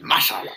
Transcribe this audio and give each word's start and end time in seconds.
Maschallah. 0.00 0.52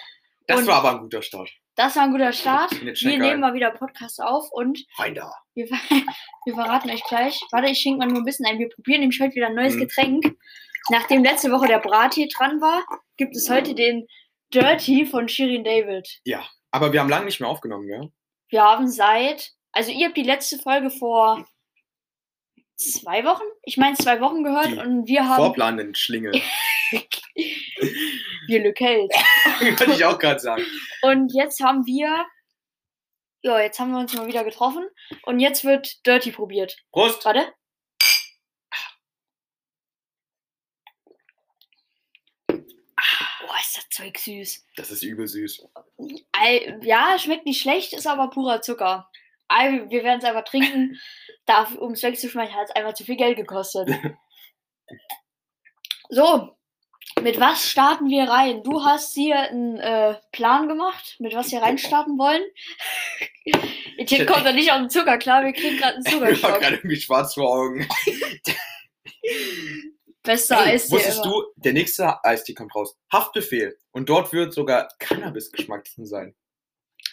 Das 0.47 0.59
Und- 0.59 0.67
war 0.67 0.75
aber 0.75 0.91
ein 0.91 0.99
guter 0.99 1.21
Start. 1.21 1.49
Das 1.75 1.95
war 1.95 2.03
ein 2.03 2.11
guter 2.11 2.31
Start. 2.31 2.71
Wir 2.81 3.19
nehmen 3.19 3.41
mal 3.41 3.53
wieder 3.53 3.71
Podcast 3.71 4.21
auf 4.21 4.49
und 4.51 4.79
Rein 4.97 5.13
da. 5.15 5.29
wir, 5.55 5.67
wir 6.45 6.53
verraten 6.53 6.89
euch 6.89 7.03
gleich. 7.03 7.41
Warte, 7.51 7.69
ich 7.69 7.79
schenke 7.79 7.99
mal 7.99 8.07
nur 8.07 8.19
ein 8.19 8.25
bisschen 8.25 8.45
ein. 8.45 8.59
Wir 8.59 8.69
probieren 8.69 9.01
nämlich 9.01 9.19
heute 9.19 9.35
wieder 9.35 9.47
ein 9.47 9.55
neues 9.55 9.75
Mhm. 9.75 9.79
Getränk. 9.79 10.37
Nachdem 10.89 11.23
letzte 11.23 11.51
Woche 11.51 11.67
der 11.67 11.79
Brattee 11.79 12.27
dran 12.33 12.61
war, 12.61 12.85
gibt 13.17 13.35
es 13.35 13.49
heute 13.49 13.73
den 13.75 14.07
Dirty 14.53 15.05
von 15.05 15.27
Shirin 15.27 15.63
David. 15.63 16.07
Ja, 16.23 16.45
aber 16.75 16.91
wir 16.91 16.99
haben 16.99 17.09
lange 17.09 17.25
nicht 17.25 17.39
mehr 17.39 17.49
aufgenommen, 17.49 17.87
gell? 17.87 18.11
Wir 18.49 18.61
haben 18.61 18.89
seit, 18.89 19.53
also 19.71 19.91
ihr 19.91 20.07
habt 20.07 20.17
die 20.17 20.23
letzte 20.23 20.59
Folge 20.59 20.89
vor 20.91 21.47
zwei 22.75 23.23
Wochen, 23.23 23.43
ich 23.63 23.77
meine 23.77 23.95
zwei 23.95 24.19
Wochen 24.19 24.43
gehört 24.43 24.67
Die 24.67 24.77
und 24.77 25.07
wir 25.07 25.25
haben 25.25 25.37
Vorplanenden 25.37 25.95
Schlinge. 25.95 26.31
wir 26.91 28.61
Le 28.61 28.73
Kelt. 28.73 29.09
Wollte 29.61 29.93
ich 29.93 30.03
auch 30.03 30.19
gerade 30.19 30.41
sagen. 30.41 30.65
Und 31.01 31.33
jetzt 31.33 31.63
haben 31.63 31.85
wir, 31.85 32.25
ja, 33.41 33.59
jetzt 33.61 33.79
haben 33.79 33.91
wir 33.91 33.99
uns 33.99 34.13
mal 34.13 34.27
wieder 34.27 34.43
getroffen 34.43 34.85
und 35.23 35.39
jetzt 35.39 35.63
wird 35.63 36.05
Dirty 36.05 36.31
probiert. 36.31 36.75
Prost. 36.91 37.23
Warte. 37.23 37.53
Boah, 42.47 43.54
ist 43.67 43.77
das 43.77 43.89
Zeug 43.89 44.17
süß. 44.17 44.65
Das 44.77 44.91
ist 44.91 45.03
übel 45.03 45.27
süß. 45.27 45.67
Ei, 46.31 46.77
Ja, 46.81 47.17
schmeckt 47.19 47.45
nicht 47.45 47.61
schlecht, 47.61 47.93
ist 47.93 48.07
aber 48.07 48.29
purer 48.29 48.61
Zucker. 48.61 49.09
Ei, 49.47 49.85
Wir 49.89 50.03
werden 50.03 50.19
es 50.19 50.25
einfach 50.25 50.43
trinken. 50.43 50.99
Darf, 51.45 51.75
um 51.75 51.91
es 51.93 52.01
wegzuschmeißen, 52.03 52.55
hat 52.55 52.69
es 52.69 52.75
einfach 52.75 52.93
zu 52.93 53.03
viel 53.03 53.17
Geld 53.17 53.37
gekostet. 53.37 53.89
So, 56.09 56.55
mit 57.23 57.39
was 57.39 57.67
starten 57.67 58.09
wir 58.09 58.25
rein? 58.29 58.61
Du 58.61 58.85
hast 58.85 59.15
hier 59.15 59.39
einen 59.39 59.77
äh, 59.79 60.15
Plan 60.31 60.67
gemacht, 60.67 61.15
mit 61.17 61.33
was 61.33 61.51
wir 61.51 61.63
reinstarten 61.63 62.19
wollen. 62.19 62.43
Etienne 63.97 64.27
kommt 64.27 64.45
da 64.45 64.51
nicht 64.51 64.71
auf 64.71 64.77
den 64.77 64.89
Zucker, 64.91 65.17
klar, 65.17 65.43
wir 65.43 65.53
kriegen 65.53 65.77
gerade 65.77 65.95
einen 65.95 66.05
Ich 66.05 66.13
war 66.13 66.19
Zuckerschock. 66.29 66.61
gerade 66.61 66.75
irgendwie 66.75 66.95
schwarz 67.01 67.33
vor 67.33 67.49
Augen. 67.49 67.87
Bester 70.25 70.57
Hey, 70.57 70.73
Eistee 70.73 70.95
wusstest 70.95 71.25
du, 71.25 71.43
der 71.55 71.73
nächste 71.73 72.23
Eistee 72.23 72.53
kommt 72.53 72.75
raus. 72.75 72.97
Haftbefehl. 73.11 73.77
Und 73.91 74.09
dort 74.09 74.33
wird 74.33 74.53
sogar 74.53 74.89
Cannabis-Geschmack 74.99 75.85
drin 75.95 76.05
sein. 76.05 76.35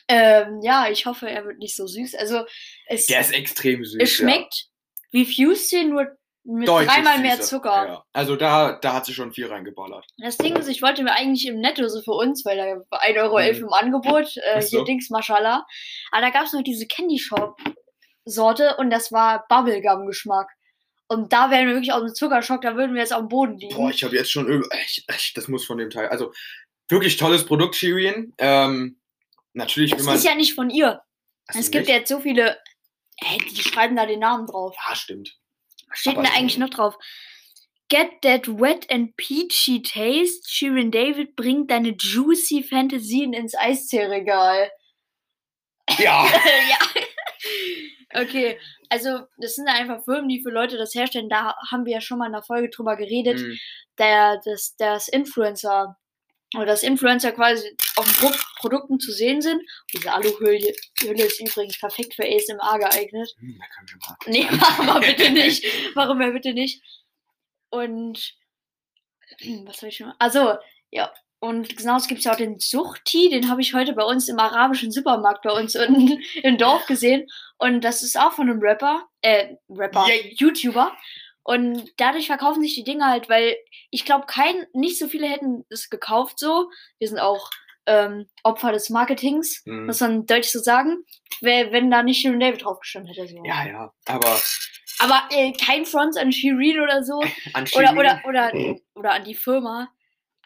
Ähm, 0.09 0.61
ja, 0.63 0.89
ich 0.91 1.07
hoffe, 1.07 1.31
er 1.31 1.45
wird 1.45 1.59
nicht 1.59 1.77
so 1.77 1.87
süß. 1.87 2.15
Also, 2.17 2.45
es, 2.87 3.07
Der 3.07 3.21
ist 3.21 3.33
extrem 3.33 3.85
süß. 3.85 4.01
es 4.03 4.11
schmeckt 4.11 4.67
wie 5.11 5.25
Fusey, 5.25 5.85
nur 5.85 6.07
mit 6.45 6.67
ja. 6.67 6.75
Deutlich 6.75 6.91
dreimal 6.93 7.19
mehr 7.21 7.37
süßer. 7.37 7.49
Zucker. 7.49 7.87
Ja. 7.87 8.05
Also 8.13 8.35
da, 8.35 8.73
da 8.73 8.95
hat 8.95 9.07
sie 9.07 9.15
schon 9.15 9.33
viel 9.33 9.47
reingeballert. 9.47 10.05
Das 10.19 10.37
Ding 10.39 10.57
ist, 10.57 10.67
ich 10.69 10.83
wollte 10.83 11.05
mir 11.05 11.13
eigentlich 11.13 11.47
im 11.47 11.61
Netto 11.61 11.87
so 11.89 12.03
für 12.03 12.13
uns, 12.15 12.45
weil 12.45 12.57
da 12.57 12.65
war 12.91 13.01
1,11 13.03 13.23
Euro 13.23 13.39
Mhm. 13.39 13.67
im 13.69 13.73
Angebot, 13.73 14.37
äh, 14.53 14.61
so. 14.61 14.79
hier 14.79 14.85
Dings 14.85 15.09
Mashallah. 15.09 15.65
Aber 16.11 16.21
da 16.23 16.31
gab 16.31 16.47
es 16.47 16.53
noch 16.53 16.63
diese 16.65 16.87
Candy 16.89 17.19
Shop 17.21 17.57
Sorte 18.25 18.77
und 18.79 18.91
das 18.91 19.13
war 19.13 19.45
Bubblegum-Geschmack. 19.49 20.49
Und 21.13 21.33
da 21.33 21.51
wären 21.51 21.67
wir 21.67 21.75
wirklich 21.75 21.93
aus 21.93 22.03
dem 22.03 22.15
Zuckerschock, 22.15 22.63
da 22.63 22.75
würden 22.75 22.95
wir 22.95 23.03
jetzt 23.03 23.13
dem 23.13 23.29
Boden 23.29 23.59
liegen. 23.59 23.75
Boah, 23.75 23.91
ich 23.91 24.03
habe 24.03 24.17
jetzt 24.17 24.33
schon. 24.33 24.65
Echt, 24.71 25.05
echt, 25.09 25.37
das 25.37 25.47
muss 25.47 25.65
von 25.65 25.77
dem 25.77 25.91
Teil. 25.91 26.09
Also 26.09 26.33
wirklich 26.89 27.19
tolles 27.19 27.45
Produkt, 27.45 27.77
Shirin. 27.77 28.33
Ähm, 28.39 28.99
natürlich, 29.53 29.91
das 29.91 30.01
wenn 30.01 30.07
man. 30.07 30.17
ist 30.17 30.25
ja 30.25 30.35
nicht 30.35 30.55
von 30.55 30.71
ihr. 30.71 31.03
Ach 31.49 31.55
es 31.55 31.71
gibt 31.71 31.87
nicht? 31.87 31.95
jetzt 31.95 32.09
so 32.09 32.21
viele, 32.21 32.59
äh, 33.19 33.39
die 33.51 33.63
schreiben 33.63 33.95
da 33.95 34.07
den 34.07 34.21
Namen 34.21 34.47
drauf. 34.47 34.75
Ja, 34.89 34.97
stimmt. 34.97 35.37
Was 35.89 35.99
steht 35.99 36.17
denn 36.17 36.25
da 36.25 36.31
eigentlich 36.31 36.59
noch 36.59 36.71
drauf? 36.71 36.97
Get 37.91 38.23
that 38.23 38.49
wet 38.49 38.91
and 38.91 39.15
peachy 39.17 39.83
taste. 39.83 40.49
Shirin 40.49 40.91
David 40.91 41.37
bringt 41.37 41.71
deine 41.71 41.91
juicy 41.91 42.63
Fantasien 42.63 43.35
ins 43.35 43.55
Eisteeregal. 43.55 44.71
Ja. 45.99 46.27
ja. 46.71 46.79
Okay, 48.15 48.59
also 48.89 49.21
das 49.39 49.55
sind 49.55 49.69
einfach 49.69 50.05
Firmen, 50.05 50.29
die 50.29 50.43
für 50.43 50.51
Leute 50.51 50.77
das 50.77 50.95
herstellen. 50.95 51.29
Da 51.29 51.55
haben 51.71 51.85
wir 51.87 51.93
ja 51.95 52.01
schon 52.01 52.19
mal 52.19 52.27
in 52.27 52.33
der 52.33 52.43
Folge 52.43 52.69
drüber 52.71 52.97
geredet. 52.97 53.41
Mm, 53.41 53.53
Der, 53.99 54.41
das, 54.45 54.75
das 54.77 55.09
Influencer 55.09 55.97
oder 56.55 56.67
das 56.67 56.83
Influencer 56.83 57.33
quasi 57.33 57.77
auf 57.97 58.07
Pro 58.21 58.31
Produkten 58.61 59.01
zu 59.01 59.11
sehen 59.13 59.41
sind. 59.41 59.63
Diese 59.93 60.13
Aluhülle 60.13 60.73
Hülle 61.01 61.25
ist 61.25 61.41
übrigens 61.41 61.79
perfekt 61.81 62.15
für 62.15 62.25
ASMR 62.25 62.79
geeignet. 62.79 63.29
hm, 63.39 63.59
da 63.59 63.67
können 63.75 63.89
wir 63.89 63.99
mal. 64.09 64.17
Nee, 64.27 64.57
machen 64.57 64.87
wir 64.87 65.15
bitte 65.15 65.31
nicht. 65.33 65.65
Warum 65.95 66.19
wir 66.19 66.33
bitte 66.33 66.53
nicht? 66.53 66.83
Und 67.71 68.35
was 69.65 69.79
soll 69.79 69.89
ich 69.89 69.97
schon? 69.97 70.13
Also, 70.19 70.57
ja. 70.91 71.13
Und 71.43 71.77
genau, 71.77 71.97
es 71.97 72.07
gibt 72.07 72.23
ja 72.23 72.33
auch 72.33 72.37
den 72.37 72.61
Suchti, 72.61 73.29
den 73.29 73.51
habe 73.51 73.61
ich 73.63 73.75
heute 73.75 73.95
bei 73.95 74.05
uns 74.05 74.29
im 74.29 74.39
arabischen 74.39 74.93
Supermarkt 74.93 75.43
bei 75.43 75.51
uns 75.51 75.75
unten 75.75 76.23
im 76.45 76.57
Dorf 76.57 76.87
gesehen. 76.87 77.27
Und 77.59 77.83
das 77.83 78.05
ist 78.05 78.17
auch 78.17 78.31
von 78.33 78.49
einem 78.49 78.61
Rapper, 78.63 79.09
äh, 79.23 79.57
Rapper, 79.69 80.07
Yay. 80.07 80.37
YouTuber. 80.39 80.97
Und 81.43 81.91
dadurch 81.97 82.29
verkaufen 82.29 82.63
sich 82.63 82.77
die 82.77 82.85
Dinge 82.85 83.07
halt, 83.07 83.29
weil 83.29 83.57
ich 83.91 84.05
glaube, 84.05 84.27
kein, 84.27 84.55
nicht 84.73 85.01
so 85.01 85.09
viele 85.09 85.27
hätten 85.27 85.65
es 85.69 85.91
gekauft 85.91 86.39
so. 86.39 86.71
Wir 87.01 87.09
sind 87.09 87.19
auch 87.19 87.51
ähm, 87.87 88.29
Opfer 88.45 88.71
des 88.71 88.89
Marketings, 88.91 89.63
Mm. 89.67 89.87
muss 89.87 89.99
man 89.99 90.25
deutlich 90.27 90.53
so 90.53 90.61
sagen. 90.61 91.05
Wenn 91.41 91.91
da 91.91 92.05
nicht 92.05 92.21
Shirin 92.21 92.39
David 92.39 92.63
drauf 92.65 92.79
gestanden 92.79 93.13
hätte. 93.13 93.27
So. 93.27 93.43
Ja, 93.45 93.67
ja. 93.67 93.93
Aber 94.07 94.41
Aber 95.01 95.25
äh, 95.33 95.53
kein 95.55 95.87
Front 95.87 96.17
an 96.19 96.31
Shirin 96.31 96.79
oder 96.79 97.03
so. 97.03 97.19
an 97.55 97.65
Oder, 97.65 97.67
Shirin, 97.67 97.99
oder, 97.99 98.23
oder, 98.25 98.53
oder 98.95 99.13
an 99.15 99.25
die 99.25 99.35
Firma. 99.35 99.89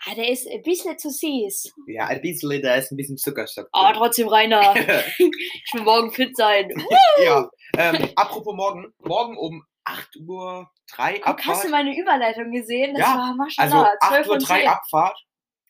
Ah, 0.04 0.14
der 0.14 0.28
ist 0.28 0.46
ein 0.46 0.62
bisschen 0.62 0.98
zu 0.98 1.10
süß. 1.10 1.72
Ja, 1.86 2.06
ein 2.06 2.20
bisschen, 2.20 2.60
da 2.62 2.74
ist 2.76 2.92
ein 2.92 2.96
bisschen 2.96 3.16
Zuckerstoff. 3.16 3.66
Drin. 3.72 3.92
trotzdem, 3.94 4.28
Rainer, 4.28 4.74
ich 5.18 5.72
will 5.72 5.82
morgen 5.82 6.12
fit 6.12 6.36
sein. 6.36 6.70
ja. 7.24 7.48
Ähm, 7.76 8.08
apropos 8.14 8.54
morgen. 8.54 8.92
Morgen 8.98 9.36
um 9.36 9.64
8 9.84 10.16
Uhr 10.16 10.70
3 10.92 11.18
Guck, 11.20 11.26
hast 11.26 11.46
du 11.46 11.50
Abfahrt. 11.52 11.70
meine 11.70 11.98
Überleitung 11.98 12.52
gesehen? 12.52 12.94
Das 12.94 13.00
Ja, 13.02 13.16
war 13.16 13.28
Also 13.28 13.36
Maschallah. 13.36 13.92
8 14.00 14.08
12 14.10 14.26
Uhr 14.26 14.34
von 14.34 14.44
3 14.44 14.58
10. 14.60 14.68
Abfahrt. 14.68 15.18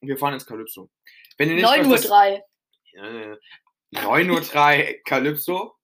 Und 0.00 0.08
wir 0.08 0.18
fahren 0.18 0.34
ins 0.34 0.46
Calypso. 0.46 0.90
Wenn 1.38 1.48
ihr 1.50 1.54
nicht 1.56 1.64
9 1.64 1.80
was 1.80 1.86
Uhr 1.86 1.96
das- 1.96 2.06
3. 2.08 2.42
Äh, 2.94 3.36
9 3.92 4.30
Uhr 4.30 4.40
3 4.40 5.00
Calypso. 5.04 5.76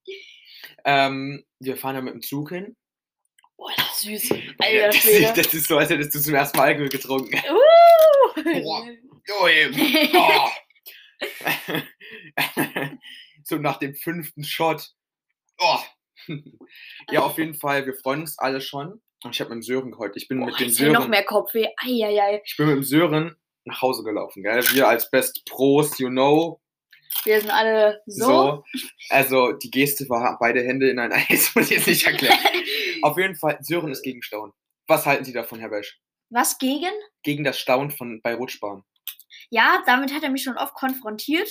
Ähm, 0.84 1.44
wir 1.60 1.76
fahren 1.76 1.94
da 1.94 2.00
mit 2.02 2.14
dem 2.14 2.22
Zug 2.22 2.50
hin. 2.50 2.76
Boah, 3.56 3.70
das 3.76 4.04
ist 4.04 4.28
süß. 4.28 4.38
Alter 4.58 4.86
das, 4.88 5.04
ist, 5.04 5.36
das 5.36 5.54
ist 5.54 5.68
so, 5.68 5.78
als 5.78 5.90
hättest 5.90 6.14
du 6.14 6.20
zum 6.20 6.34
ersten 6.34 6.58
Mal 6.58 6.64
Alkohol 6.68 6.88
getrunken. 6.88 7.34
Uh. 7.36 8.21
Oh, 8.36 9.48
eben. 9.48 9.74
Oh. 10.14 10.48
so 13.44 13.56
nach 13.56 13.78
dem 13.78 13.94
fünften 13.94 14.42
Shot. 14.44 14.90
Oh. 15.58 15.78
ja, 17.10 17.20
auf 17.20 17.38
jeden 17.38 17.54
Fall, 17.54 17.86
wir 17.86 17.94
freuen 17.94 18.22
uns 18.22 18.38
alle 18.38 18.60
schon. 18.60 19.00
Und 19.24 19.34
ich 19.34 19.40
habe 19.40 19.50
mit 19.50 19.58
dem 19.58 19.62
Sören 19.62 19.98
heute, 19.98 20.18
ich 20.18 20.26
bin 20.26 20.40
Boah, 20.40 20.46
mit 20.46 20.58
dem 20.58 20.68
hier 20.68 20.88
noch 20.90 21.00
Sören, 21.02 21.10
mehr 21.10 21.24
Kopfweh. 21.24 21.68
Eieiei. 21.76 22.42
ich 22.44 22.56
bin 22.56 22.66
mit 22.66 22.76
dem 22.76 22.82
Sören 22.82 23.36
nach 23.64 23.80
Hause 23.80 24.02
gelaufen, 24.02 24.42
gell? 24.42 24.62
Wir 24.72 24.88
als 24.88 25.08
Best 25.10 25.44
Pros, 25.46 25.98
you 25.98 26.08
know, 26.08 26.60
Wir 27.24 27.40
sind 27.40 27.50
alle 27.50 28.02
so. 28.06 28.24
so. 28.24 28.64
Also 29.10 29.52
die 29.52 29.70
Geste 29.70 30.08
war 30.08 30.36
beide 30.40 30.62
Hände 30.62 30.90
in 30.90 30.98
ein 30.98 31.12
Eis, 31.12 31.52
muss 31.54 31.70
ich 31.70 31.76
jetzt 31.76 31.86
nicht 31.86 32.06
erklären. 32.06 32.38
Auf 33.02 33.16
jeden 33.16 33.36
Fall, 33.36 33.58
Sören 33.62 33.92
ist 33.92 34.02
gegen 34.02 34.22
Staunen. 34.22 34.52
Was 34.88 35.06
halten 35.06 35.24
Sie 35.24 35.32
davon, 35.32 35.60
Herr 35.60 35.70
Wesch? 35.70 36.00
Was 36.32 36.56
gegen? 36.58 36.90
Gegen 37.22 37.44
das 37.44 37.58
Staunen 37.58 37.90
von 37.90 38.22
bei 38.22 38.34
Rutschbahn. 38.34 38.82
Ja, 39.50 39.82
damit 39.86 40.14
hat 40.14 40.22
er 40.22 40.30
mich 40.30 40.42
schon 40.42 40.56
oft 40.56 40.72
konfrontiert. 40.74 41.48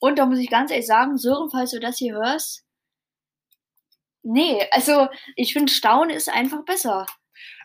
Und 0.00 0.18
da 0.18 0.26
muss 0.26 0.38
ich 0.38 0.50
ganz 0.50 0.70
ehrlich 0.70 0.86
sagen, 0.86 1.16
Sören, 1.16 1.48
falls 1.50 1.70
du 1.70 1.80
das 1.80 1.96
hier 1.96 2.14
hörst. 2.14 2.62
Nee, 4.22 4.66
also 4.70 5.08
ich 5.36 5.54
finde, 5.54 5.72
Staunen 5.72 6.14
ist 6.14 6.28
einfach 6.28 6.62
besser. 6.64 7.06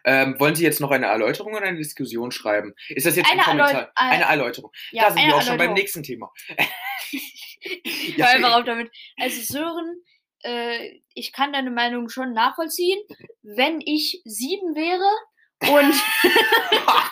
Ähm, 0.05 0.39
wollen 0.39 0.55
Sie 0.55 0.63
jetzt 0.63 0.79
noch 0.79 0.91
eine 0.91 1.07
Erläuterung 1.07 1.53
oder 1.53 1.65
eine 1.65 1.77
Diskussion 1.77 2.31
schreiben? 2.31 2.73
Ist 2.89 3.05
das 3.05 3.15
jetzt 3.17 3.29
Eine 3.29 3.41
ein 3.41 3.45
Kommentar? 3.45 3.69
Erläut- 3.71 3.87
äh, 3.87 3.91
eine 3.95 4.23
Erläuterung. 4.23 4.71
Ja, 4.91 5.03
da 5.09 5.11
sind 5.13 5.27
wir 5.27 5.35
auch 5.35 5.41
schon 5.41 5.57
beim 5.57 5.69
Erläuterung. 5.71 5.73
nächsten 5.75 6.03
Thema. 6.03 6.31
Hör 8.15 8.27
einfach 8.29 8.53
auf 8.59 8.63
damit. 8.65 8.91
Also 9.17 9.41
Sören, 9.41 10.01
äh, 10.43 10.99
ich 11.13 11.33
kann 11.33 11.51
deine 11.53 11.71
Meinung 11.71 12.07
schon 12.09 12.33
nachvollziehen. 12.33 12.99
Wenn 13.41 13.81
ich 13.81 14.21
sieben 14.25 14.75
wäre 14.75 15.09
und 15.69 15.93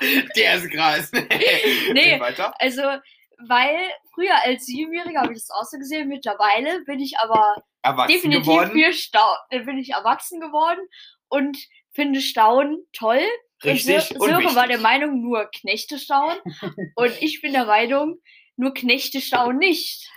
Der 0.35 0.55
ist 0.55 0.69
krass. 0.71 1.11
Nee. 1.93 2.19
Weiter. 2.19 2.53
also, 2.59 2.81
weil 3.47 3.77
früher 4.13 4.35
als 4.43 4.65
Siebenjähriger 4.65 5.21
habe 5.21 5.33
ich 5.33 5.39
das 5.39 5.51
auch 5.51 5.65
so 5.65 5.77
gesehen, 5.77 6.07
mittlerweile 6.07 6.83
bin 6.85 6.99
ich 6.99 7.17
aber 7.19 7.63
Erwachsen 7.81 8.13
definitiv 8.13 8.45
geworden. 8.45 8.71
für 8.71 8.93
Staunen, 8.93 9.37
äh, 9.49 9.59
bin 9.59 9.77
ich 9.77 9.91
erwachsen 9.91 10.39
geworden 10.39 10.81
und 11.27 11.57
finde 11.91 12.21
Staunen 12.21 12.85
toll. 12.93 13.21
Richtig. 13.63 13.95
und 13.95 14.07
Sö 14.07 14.35
und 14.35 14.41
Sören 14.41 14.55
war 14.55 14.67
der. 14.67 14.79
Meinung, 14.79 15.21
nur 15.21 15.49
Knechte 15.51 15.99
staunen. 15.99 16.39
und 16.95 17.21
ich 17.21 17.41
bin 17.41 17.53
der 17.53 17.65
Meinung, 17.65 18.19
nur 18.55 18.73
Knechte 18.73 19.21
staunen 19.21 19.57
nicht. 19.57 20.09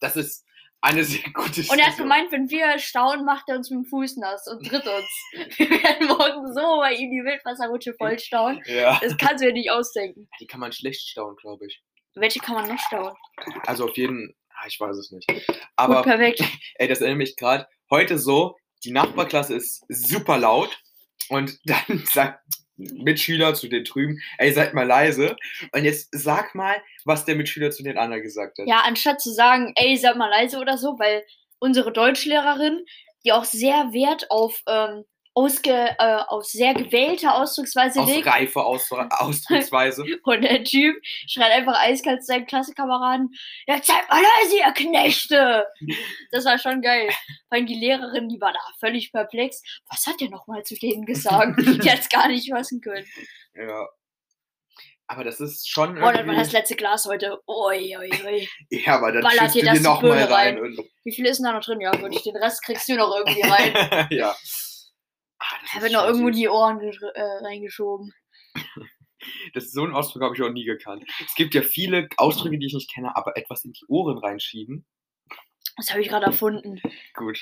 Das 0.00 0.16
ist 0.16 0.44
eine 0.80 1.04
sehr 1.04 1.28
gute 1.32 1.62
Und 1.62 1.78
er 1.78 1.88
hat 1.88 1.96
gemeint, 1.96 2.30
wenn 2.30 2.48
wir 2.50 2.78
staunen, 2.78 3.24
macht 3.24 3.48
er 3.48 3.56
uns 3.56 3.70
mit 3.70 3.80
dem 3.80 3.84
Fuß 3.86 4.16
nass 4.18 4.46
und 4.46 4.64
tritt 4.64 4.86
uns. 4.86 5.08
Wir 5.58 5.70
werden 5.70 6.06
morgen 6.06 6.54
so 6.54 6.78
bei 6.80 6.92
ihm 6.92 7.10
die 7.10 7.24
Wildwasserrutsche 7.24 7.94
voll 7.94 8.18
stauen. 8.18 8.62
Ja. 8.66 8.98
Das 9.02 9.16
kannst 9.16 9.42
du 9.42 9.48
dir 9.48 9.52
nicht 9.52 9.70
ausdenken. 9.72 10.28
Die 10.40 10.46
kann 10.46 10.60
man 10.60 10.72
schlecht 10.72 11.08
staunen, 11.08 11.36
glaube 11.36 11.66
ich. 11.66 11.82
Welche 12.14 12.38
kann 12.38 12.54
man 12.54 12.68
noch 12.68 12.78
stauen? 12.78 13.14
Also 13.66 13.86
auf 13.86 13.96
jeden 13.96 14.34
ah, 14.58 14.66
ich 14.66 14.78
weiß 14.78 14.96
es 14.96 15.10
nicht. 15.10 15.26
Gut, 15.28 15.42
Aber 15.76 16.02
perfekt. 16.02 16.42
ey, 16.74 16.88
das 16.88 17.00
erinnert 17.00 17.18
mich 17.18 17.36
gerade. 17.36 17.66
Heute 17.90 18.18
so, 18.18 18.56
die 18.84 18.92
Nachbarklasse 18.92 19.54
ist 19.54 19.84
super 19.88 20.38
laut 20.38 20.80
und 21.28 21.58
dann 21.64 22.04
sagt 22.06 22.40
Mitschüler 22.78 23.54
zu 23.54 23.68
den 23.68 23.84
drüben, 23.84 24.20
ey, 24.38 24.52
seid 24.52 24.72
mal 24.72 24.86
leise. 24.86 25.36
Und 25.72 25.84
jetzt 25.84 26.08
sag 26.12 26.54
mal, 26.54 26.76
was 27.04 27.24
der 27.24 27.34
Mitschüler 27.34 27.70
zu 27.70 27.82
den 27.82 27.98
anderen 27.98 28.22
gesagt 28.22 28.58
hat. 28.58 28.66
Ja, 28.66 28.82
anstatt 28.86 29.20
zu 29.20 29.32
sagen, 29.32 29.72
ey, 29.76 29.96
sag 29.96 30.16
mal 30.16 30.30
leise 30.30 30.58
oder 30.58 30.78
so, 30.78 30.98
weil 30.98 31.24
unsere 31.58 31.92
Deutschlehrerin, 31.92 32.84
die 33.24 33.32
auch 33.32 33.44
sehr 33.44 33.92
Wert 33.92 34.30
auf, 34.30 34.62
ähm, 34.68 35.04
ausge, 35.34 35.72
äh, 35.98 36.16
auf 36.28 36.44
sehr 36.44 36.74
gewählte 36.74 37.32
Ausdrucksweise 37.32 38.00
Aus 38.00 38.08
legt. 38.08 38.26
reife 38.26 38.60
Aus 38.62 38.90
Ausdrucksweise. 39.10 40.04
Und 40.24 40.42
der 40.42 40.64
Typ 40.64 40.96
schreit 41.28 41.52
einfach 41.52 41.78
eiskalt 41.78 42.22
zu 42.22 42.26
seinen 42.26 42.46
Klassenkameraden, 42.46 43.30
ja, 43.66 43.80
seid 43.82 44.08
mal 44.08 44.20
leise, 44.22 44.56
ihr 44.58 44.72
Knechte! 44.72 45.66
Das 46.32 46.44
war 46.44 46.58
schon 46.58 46.82
geil. 46.82 47.08
Weil 47.50 47.64
die 47.64 47.74
Lehrerin, 47.78 48.28
die 48.28 48.40
war 48.40 48.52
da 48.52 48.58
völlig 48.80 49.12
perplex. 49.12 49.62
Was 49.90 50.06
hat 50.06 50.20
der 50.20 50.30
nochmal 50.30 50.62
zu 50.64 50.74
denen 50.74 51.04
gesagt? 51.06 51.58
Die 51.82 51.90
hat 51.90 52.00
es 52.00 52.08
gar 52.08 52.28
nicht 52.28 52.50
fassen 52.50 52.80
können. 52.80 53.06
ja. 53.54 53.86
Aber 55.10 55.24
das 55.24 55.40
ist 55.40 55.66
schon 55.70 55.92
Oh, 55.92 55.94
das 55.94 56.02
war 56.04 56.14
irgendwie... 56.16 56.36
das 56.36 56.52
letzte 56.52 56.76
Glas 56.76 57.06
heute. 57.06 57.40
Ui, 57.48 57.96
ui, 57.96 58.10
ui. 58.26 58.48
ja, 58.68 58.96
aber 58.96 59.10
dann 59.10 59.22
Ballert 59.22 59.54
dir 59.54 59.64
du 59.64 59.72
dir 59.72 59.80
nochmal 59.80 60.24
rein. 60.24 60.58
rein. 60.58 60.60
Und, 60.60 60.78
Wie 61.02 61.14
viel 61.14 61.24
ist 61.24 61.38
denn 61.38 61.44
da 61.44 61.52
noch 61.52 61.64
drin? 61.64 61.80
Ja, 61.80 61.92
gut, 61.92 62.22
den 62.26 62.36
Rest 62.36 62.62
kriegst 62.62 62.86
du 62.90 62.94
noch 62.94 63.16
irgendwie 63.16 63.40
rein. 63.48 64.06
ja. 64.10 64.36
Ist 65.64 65.80
wird 65.82 65.92
noch 65.92 66.04
irgendwo 66.04 66.28
süß. 66.28 66.36
die 66.36 66.48
Ohren 66.48 66.80
äh, 66.80 67.22
reingeschoben. 67.44 68.12
Das 69.52 69.64
ist 69.64 69.72
so 69.74 69.84
ein 69.84 69.92
Ausdruck 69.92 70.22
habe 70.22 70.36
ich 70.36 70.42
auch 70.42 70.48
nie 70.48 70.62
gekannt. 70.64 71.04
Es 71.26 71.34
gibt 71.34 71.52
ja 71.52 71.62
viele 71.62 72.08
Ausdrücke, 72.18 72.56
die 72.56 72.66
ich 72.66 72.72
nicht 72.72 72.88
kenne, 72.94 73.16
aber 73.16 73.36
etwas 73.36 73.64
in 73.64 73.72
die 73.72 73.84
Ohren 73.88 74.16
reinschieben. 74.16 74.86
Das 75.76 75.90
habe 75.90 76.00
ich 76.02 76.08
gerade 76.08 76.26
erfunden. 76.26 76.80
Gut, 77.14 77.36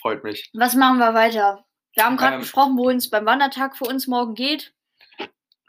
freut 0.00 0.24
mich. 0.24 0.50
Was 0.52 0.74
machen 0.74 0.98
wir 0.98 1.14
weiter? 1.14 1.64
Wir 1.94 2.04
haben 2.06 2.16
gerade 2.16 2.34
Ähm. 2.34 2.40
besprochen, 2.40 2.76
wo 2.76 2.90
es 2.90 3.08
beim 3.08 3.24
Wandertag 3.24 3.76
für 3.76 3.84
uns 3.84 4.08
morgen 4.08 4.34
geht. 4.34 4.74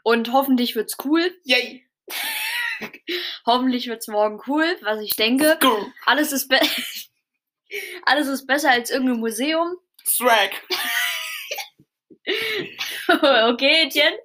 Und 0.02 0.32
hoffentlich 0.32 0.74
wird's 0.74 0.96
cool. 1.04 1.32
Yay! 1.44 1.86
Hoffentlich 3.46 3.86
wird's 3.86 4.08
morgen 4.08 4.40
cool, 4.48 4.76
was 4.82 5.00
ich 5.00 5.14
denke. 5.14 5.58
Alles 6.04 6.32
ist, 6.32 6.52
Alles 8.06 8.26
ist 8.26 8.46
besser 8.46 8.72
als 8.72 8.90
irgendein 8.90 9.20
Museum. 9.20 9.76
Swag! 10.04 10.50
okay, 13.08 13.86
Etienne. 13.86 14.16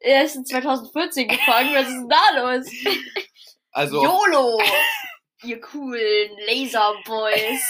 Er 0.00 0.24
ist 0.24 0.36
in 0.36 0.44
2014 0.44 1.28
gefangen. 1.28 1.74
Was 1.74 1.88
ist 1.88 1.94
denn 1.94 2.08
da 2.08 2.54
los? 2.54 2.70
Also, 3.72 4.02
YOLO! 4.02 4.60
Ihr 5.42 5.60
coolen 5.60 6.36
Laserboys. 6.46 7.62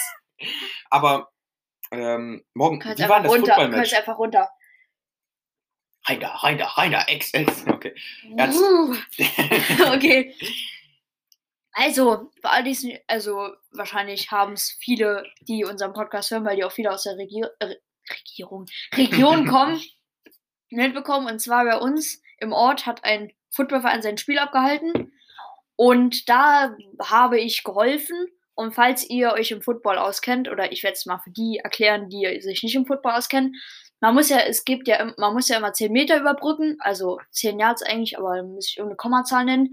aber 0.91 1.31
ähm, 1.93 2.45
morgen, 2.55 2.81
wie 2.81 3.09
war 3.09 3.23
das 3.23 3.31
runter. 3.31 3.47
Kannst 3.47 3.49
Footballmatch? 3.49 3.95
einfach 3.95 4.19
runter. 4.19 4.49
Rein 6.07 6.21
da, 6.21 6.35
rein 6.37 6.59
da, 6.59 6.67
rein 6.67 6.93
da, 6.93 7.03
ex, 7.03 7.35
ex. 7.35 7.67
Okay. 7.69 7.95
Uh. 8.25 8.97
okay. 9.95 10.35
Also, 11.73 12.31
für 12.41 12.51
all 12.51 12.65
diesen, 12.65 12.99
also 13.07 13.55
wahrscheinlich 13.71 14.31
haben 14.31 14.55
es 14.55 14.77
viele, 14.81 15.25
die 15.43 15.65
unseren 15.65 15.93
Podcast 15.93 16.31
hören, 16.31 16.45
weil 16.45 16.57
die 16.57 16.65
auch 16.65 16.73
viele 16.73 16.91
aus 16.91 17.05
der 17.05 17.17
Regier 17.17 17.51
äh, 17.61 17.75
Regierung, 18.09 18.67
Region 18.95 19.47
kommen, 19.49 19.81
mitbekommen. 20.71 21.27
Und 21.27 21.41
zwar 21.41 21.65
bei 21.65 21.79
uns 21.79 22.23
im 22.39 22.53
Ort 22.53 22.87
hat 22.87 23.05
ein 23.05 23.33
Footballverein 23.51 24.03
sein 24.03 24.19
Spiel 24.19 24.39
abgehalten. 24.39 25.13
Und 25.77 26.29
da 26.29 26.77
habe 27.03 27.41
ich 27.41 27.65
geholfen. 27.65 28.17
Und 28.55 28.75
falls 28.75 29.09
ihr 29.09 29.33
euch 29.33 29.51
im 29.53 29.63
Football 29.63 29.97
auskennt, 29.97 30.49
oder 30.49 30.71
ich 30.71 30.83
werde 30.83 30.95
es 30.95 31.07
mal 31.07 31.19
für 31.19 31.31
die 31.31 31.61
erklären, 31.63 32.11
die 32.11 32.41
sich 32.43 32.63
nicht 32.63 32.75
im 32.75 32.85
Football 32.85 33.13
auskennen, 33.13 33.55
man 34.01 34.15
muss 34.15 34.29
ja, 34.29 34.39
es 34.41 34.65
gibt 34.65 34.89
ja, 34.89 35.13
man 35.17 35.35
muss 35.35 35.49
ja 35.49 35.59
immer 35.59 35.73
10 35.73 35.93
Meter 35.93 36.19
überbrücken, 36.19 36.77
also 36.81 37.19
10 37.31 37.59
Yards 37.59 37.83
eigentlich, 37.83 38.19
aber 38.19 38.43
muss 38.43 38.69
ich 38.69 38.79
irgendeine 38.79 38.97
Kommazahl 38.97 39.45
nennen. 39.45 39.71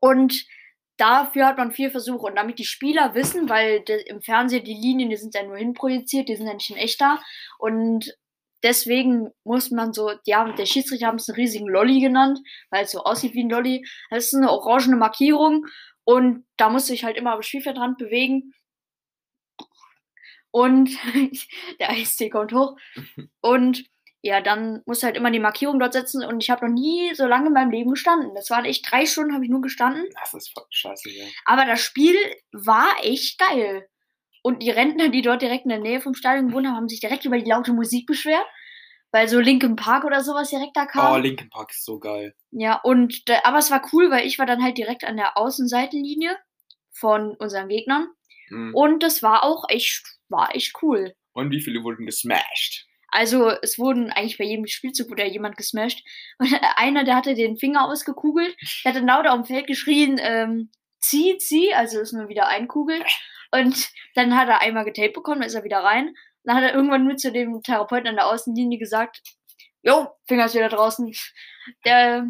Und 0.00 0.44
dafür 1.00 1.46
hat 1.46 1.56
man 1.56 1.72
vier 1.72 1.90
Versuche. 1.90 2.26
Und 2.26 2.36
damit 2.36 2.58
die 2.58 2.64
Spieler 2.64 3.14
wissen, 3.14 3.48
weil 3.48 3.82
im 4.06 4.20
Fernsehen 4.20 4.64
die 4.64 4.74
Linien, 4.74 5.10
die 5.10 5.16
sind 5.16 5.34
ja 5.34 5.42
nur 5.42 5.56
hinprojiziert, 5.56 6.28
die 6.28 6.36
sind 6.36 6.46
ja 6.46 6.54
nicht 6.54 6.70
in 6.70 6.76
echt 6.76 7.00
da. 7.00 7.20
Und 7.58 8.14
deswegen 8.62 9.30
muss 9.44 9.70
man 9.70 9.92
so, 9.92 10.12
ja, 10.26 10.52
der 10.52 10.66
Schiedsrichter 10.66 11.06
haben 11.06 11.16
es 11.16 11.28
einen 11.28 11.36
riesigen 11.36 11.66
Lolly 11.66 12.00
genannt, 12.00 12.40
weil 12.70 12.84
es 12.84 12.92
so 12.92 13.04
aussieht 13.04 13.34
wie 13.34 13.44
ein 13.44 13.50
Lolly. 13.50 13.86
Das 14.10 14.26
ist 14.26 14.34
eine 14.34 14.50
orangene 14.50 14.96
Markierung 14.96 15.66
und 16.04 16.44
da 16.56 16.68
musst 16.68 16.88
du 16.88 16.92
dich 16.92 17.04
halt 17.04 17.16
immer 17.16 17.32
am 17.32 17.42
Spielfeldrand 17.42 17.98
bewegen. 17.98 18.52
Und 20.50 20.90
der 21.80 21.90
Eistee 21.90 22.28
kommt 22.28 22.52
hoch. 22.52 22.76
Und 23.40 23.84
ja, 24.22 24.40
dann 24.40 24.82
musst 24.84 25.02
du 25.02 25.06
halt 25.06 25.16
immer 25.16 25.30
die 25.30 25.40
Markierung 25.40 25.78
dort 25.78 25.94
setzen. 25.94 26.24
Und 26.24 26.42
ich 26.42 26.50
habe 26.50 26.66
noch 26.66 26.74
nie 26.74 27.14
so 27.14 27.26
lange 27.26 27.46
in 27.46 27.54
meinem 27.54 27.70
Leben 27.70 27.90
gestanden. 27.90 28.34
Das 28.34 28.50
waren 28.50 28.64
echt 28.64 28.90
drei 28.90 29.06
Stunden, 29.06 29.32
habe 29.32 29.44
ich 29.44 29.50
nur 29.50 29.62
gestanden. 29.62 30.04
Das 30.20 30.34
ist 30.34 30.52
voll 30.52 30.66
scheiße, 30.70 31.10
ja. 31.10 31.24
Aber 31.46 31.64
das 31.64 31.80
Spiel 31.80 32.16
war 32.52 32.88
echt 33.02 33.38
geil. 33.38 33.88
Und 34.42 34.62
die 34.62 34.70
Rentner, 34.70 35.08
die 35.08 35.22
dort 35.22 35.42
direkt 35.42 35.64
in 35.64 35.70
der 35.70 35.80
Nähe 35.80 36.00
vom 36.00 36.14
Stadion 36.14 36.48
gewohnt 36.48 36.66
haben, 36.66 36.76
haben 36.76 36.88
sich 36.88 37.00
direkt 37.00 37.24
über 37.24 37.38
die 37.38 37.48
laute 37.48 37.72
Musik 37.72 38.06
beschwert. 38.06 38.46
Weil 39.12 39.26
so 39.26 39.40
Linkin 39.40 39.74
Park 39.74 40.04
oder 40.04 40.22
sowas 40.22 40.50
direkt 40.50 40.76
da 40.76 40.86
kam. 40.86 41.12
Oh, 41.12 41.16
Linkin 41.16 41.48
Park 41.48 41.70
ist 41.70 41.84
so 41.84 41.98
geil. 41.98 42.34
Ja, 42.52 42.76
und 42.76 43.22
aber 43.42 43.58
es 43.58 43.70
war 43.70 43.82
cool, 43.92 44.10
weil 44.10 44.26
ich 44.26 44.38
war 44.38 44.46
dann 44.46 44.62
halt 44.62 44.78
direkt 44.78 45.04
an 45.04 45.16
der 45.16 45.36
Außenseitenlinie 45.36 46.38
von 46.92 47.34
unseren 47.36 47.68
Gegnern. 47.68 48.08
Mhm. 48.50 48.74
Und 48.74 49.02
das 49.02 49.22
war 49.22 49.42
auch 49.42 49.64
echt, 49.68 50.02
war 50.28 50.54
echt 50.54 50.74
cool. 50.82 51.12
Und 51.32 51.50
wie 51.50 51.60
viele 51.60 51.82
wurden 51.82 52.06
gesmashed? 52.06 52.86
Also 53.10 53.50
es 53.50 53.78
wurden 53.78 54.10
eigentlich 54.10 54.38
bei 54.38 54.44
jedem 54.44 54.66
Spielzug 54.66 55.10
wurde 55.10 55.26
jemand 55.26 55.56
gesmashed. 55.56 56.04
Und 56.38 56.48
einer, 56.76 57.04
der 57.04 57.16
hatte 57.16 57.34
den 57.34 57.56
Finger 57.56 57.86
ausgekugelt, 57.86 58.56
der 58.84 58.92
hat 58.92 59.00
dann 59.00 59.06
laut 59.06 59.26
auf 59.26 59.36
dem 59.36 59.44
Feld 59.44 59.66
geschrien, 59.66 60.18
ähm, 60.20 60.70
zieh, 61.00 61.38
zieh, 61.38 61.74
also 61.74 62.00
ist 62.00 62.12
nur 62.12 62.28
wieder 62.28 62.48
einkugelt. 62.48 63.04
Und 63.52 63.90
dann 64.14 64.36
hat 64.36 64.48
er 64.48 64.60
einmal 64.60 64.84
getaped 64.84 65.14
bekommen, 65.14 65.42
ist 65.42 65.54
er 65.54 65.64
wieder 65.64 65.82
rein. 65.82 66.14
Dann 66.44 66.56
hat 66.56 66.64
er 66.64 66.74
irgendwann 66.74 67.04
nur 67.04 67.16
zu 67.16 67.32
dem 67.32 67.62
Therapeuten 67.62 68.08
an 68.08 68.16
der 68.16 68.26
Außenlinie 68.28 68.78
gesagt, 68.78 69.20
jo, 69.82 70.08
Finger 70.26 70.46
ist 70.46 70.54
wieder 70.54 70.68
draußen. 70.68 71.12
Der 71.84 72.26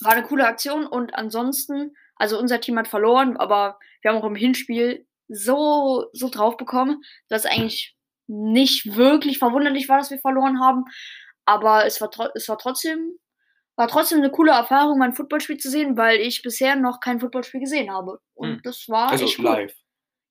war 0.00 0.12
eine 0.12 0.22
coole 0.22 0.46
Aktion 0.46 0.86
und 0.86 1.14
ansonsten, 1.14 1.94
also 2.16 2.38
unser 2.38 2.60
Team 2.60 2.78
hat 2.78 2.88
verloren, 2.88 3.36
aber 3.36 3.78
wir 4.02 4.10
haben 4.10 4.18
auch 4.18 4.26
im 4.26 4.34
Hinspiel 4.34 5.06
so, 5.28 6.06
so 6.12 6.28
drauf 6.28 6.56
bekommen, 6.56 7.02
dass 7.28 7.46
eigentlich 7.46 7.96
nicht 8.30 8.96
wirklich 8.96 9.38
verwunderlich 9.38 9.88
war, 9.88 9.98
dass 9.98 10.10
wir 10.10 10.18
verloren 10.20 10.60
haben. 10.60 10.84
Aber 11.44 11.84
es 11.84 12.00
war, 12.00 12.10
es 12.34 12.48
war 12.48 12.58
trotzdem, 12.58 13.18
war 13.76 13.88
trotzdem 13.88 14.18
eine 14.18 14.30
coole 14.30 14.52
Erfahrung, 14.52 14.98
mein 14.98 15.12
Footballspiel 15.14 15.56
zu 15.58 15.68
sehen, 15.68 15.96
weil 15.96 16.18
ich 16.20 16.42
bisher 16.42 16.76
noch 16.76 17.00
kein 17.00 17.18
Footballspiel 17.20 17.60
gesehen 17.60 17.90
habe. 17.92 18.18
Und 18.34 18.48
Hm. 18.56 18.60
das 18.62 18.88
war 18.88 19.10
Also 19.10 19.24
echt 19.24 19.38
cool. 19.38 19.44
live. 19.46 19.74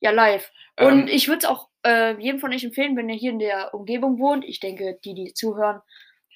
Ja, 0.01 0.11
live. 0.11 0.49
Und 0.79 1.01
Ähm, 1.03 1.07
ich 1.07 1.27
würde 1.27 1.39
es 1.39 1.45
auch 1.45 1.67
äh, 1.85 2.15
jedem 2.21 2.39
von 2.39 2.53
euch 2.53 2.63
empfehlen, 2.63 2.95
wenn 2.95 3.09
ihr 3.09 3.15
hier 3.17 3.31
in 3.31 3.39
der 3.39 3.73
Umgebung 3.73 4.17
wohnt. 4.19 4.45
Ich 4.45 4.59
denke, 4.61 4.97
die, 5.03 5.13
die 5.13 5.33
zuhören, 5.33 5.81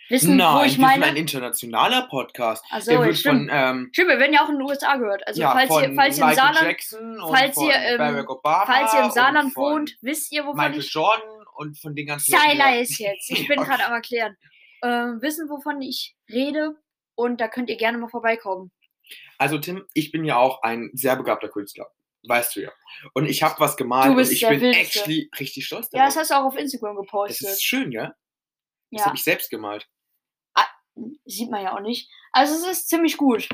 wissen, 0.10 0.36
nein, 0.36 0.58
wo 0.60 0.64
ich 0.64 0.78
meine. 0.78 1.06
ein 1.06 1.16
internationaler 1.16 2.08
Podcast. 2.10 2.66
Ach 2.70 2.84
Der 2.84 3.00
wird 3.00 3.18
stimmt. 3.18 3.50
von, 3.50 3.58
ähm, 3.58 3.90
Stimmt, 3.94 4.10
wir 4.10 4.20
werden 4.20 4.34
ja 4.34 4.44
auch 4.44 4.50
in 4.50 4.56
den 4.58 4.64
USA 4.68 4.98
gehört. 4.98 5.26
Also 5.28 5.42
ja, 5.42 5.52
falls, 5.52 5.70
ihr, 5.82 5.94
falls 5.96 6.18
ihr 6.18 6.28
im 6.28 6.34
Saarland, 6.36 6.78
und 7.22 7.36
falls 7.38 7.58
ihr, 7.62 7.74
ähm, 7.74 8.26
falls 8.66 8.94
ihr 8.94 9.00
im 9.00 9.06
und 9.06 9.14
Saarland 9.14 9.56
wohnt, 9.56 9.96
wisst 10.02 10.32
ihr, 10.34 10.44
wovon 10.44 10.58
Michael 10.58 10.80
ich 10.80 10.94
Jordan 10.94 11.43
und 11.56 11.80
von 11.80 11.96
den 11.96 12.08
ganzen 12.08 12.32
Sei 12.32 12.38
Leuten, 12.38 12.52
die- 12.52 12.58
leise 12.58 13.04
jetzt. 13.04 13.30
Ich 13.30 13.48
bin 13.48 13.60
Ja. 13.60 13.66
gerade 13.66 13.86
am 13.86 13.94
erklären. 13.94 14.36
Ähm, 14.84 15.22
wissen, 15.22 15.50
wovon 15.50 15.82
ich 15.82 16.16
rede. 16.30 16.76
Und 17.16 17.40
da 17.42 17.48
könnt 17.48 17.70
ihr 17.70 17.78
gerne 17.78 17.98
mal 17.98 18.10
vorbeikommen. 18.10 18.72
Also 19.38 19.58
Tim, 19.60 19.86
ich 19.94 20.12
bin 20.12 20.26
ja 20.26 20.38
auch 20.38 20.62
ein 20.64 20.90
sehr 20.94 21.16
begabter 21.16 21.50
Künstler. 21.50 21.88
Weißt 22.26 22.56
du 22.56 22.62
ja. 22.62 22.72
Und 23.14 23.26
ich 23.28 23.44
habe 23.44 23.60
was 23.60 23.76
gemalt 23.78 24.10
Du 24.12 24.16
bist 24.16 24.32
und 24.32 24.36
ich 24.38 24.48
bin 24.48 24.62
Wildeste. 24.62 25.00
actually 25.00 25.30
richtig 25.40 25.66
stolz 25.66 25.90
Ja, 25.92 26.00
darauf. 26.00 26.14
das 26.14 26.22
hast 26.22 26.32
du 26.32 26.36
auch 26.36 26.46
auf 26.46 26.56
Instagram 26.58 26.96
das 26.96 27.06
gepostet. 27.06 27.50
ist 27.50 27.64
schön, 27.64 27.92
ja? 27.92 28.08
Das 28.92 29.02
Ja, 29.02 29.06
habe 29.08 29.16
ich 29.18 29.24
selbst 29.24 29.50
gemalt. 29.50 29.88
sieht 31.26 31.50
man 31.52 31.64
ja 31.64 31.76
auch 31.76 31.82
nicht. 31.82 32.10
Also 32.32 32.54
es 32.54 32.66
ist 32.80 32.90
ziemlich 32.90 33.18
gut. 33.18 33.48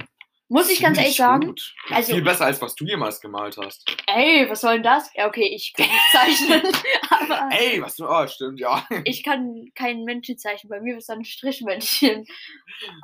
Muss 0.51 0.70
ich 0.72 0.82
ganz 0.82 0.98
ehrlich 0.98 1.15
sagen. 1.15 1.46
Gut. 1.46 1.75
also- 1.91 2.13
Viel 2.13 2.24
besser, 2.24 2.46
als 2.46 2.60
was 2.62 2.74
du 2.75 2.84
jemals 2.84 3.22
gemalt 3.22 3.56
hast. 3.58 3.86
Ey, 4.08 4.50
was 4.50 4.62
soll 4.62 4.74
denn 4.75 4.84
das? 4.84 5.10
Ja, 5.13 5.27
okay, 5.27 5.46
ich 5.46 5.74
kann 5.77 5.86
nicht 5.86 6.01
zeichnen, 6.12 6.62
aber 7.10 7.50
Ey, 7.51 7.79
was 7.82 7.96
du. 7.96 8.08
Oh, 8.10 8.25
stimmt, 8.27 8.60
ja. 8.60 8.84
ich 9.03 9.24
kann 9.24 9.65
kein 9.75 10.03
Männchen 10.06 10.38
zeichnen. 10.39 10.70
Bei 10.70 10.82
mir 10.82 10.98
ist 10.98 11.08
dann 11.08 11.20
ein 11.20 11.24
Strichmännchen. 11.25 12.25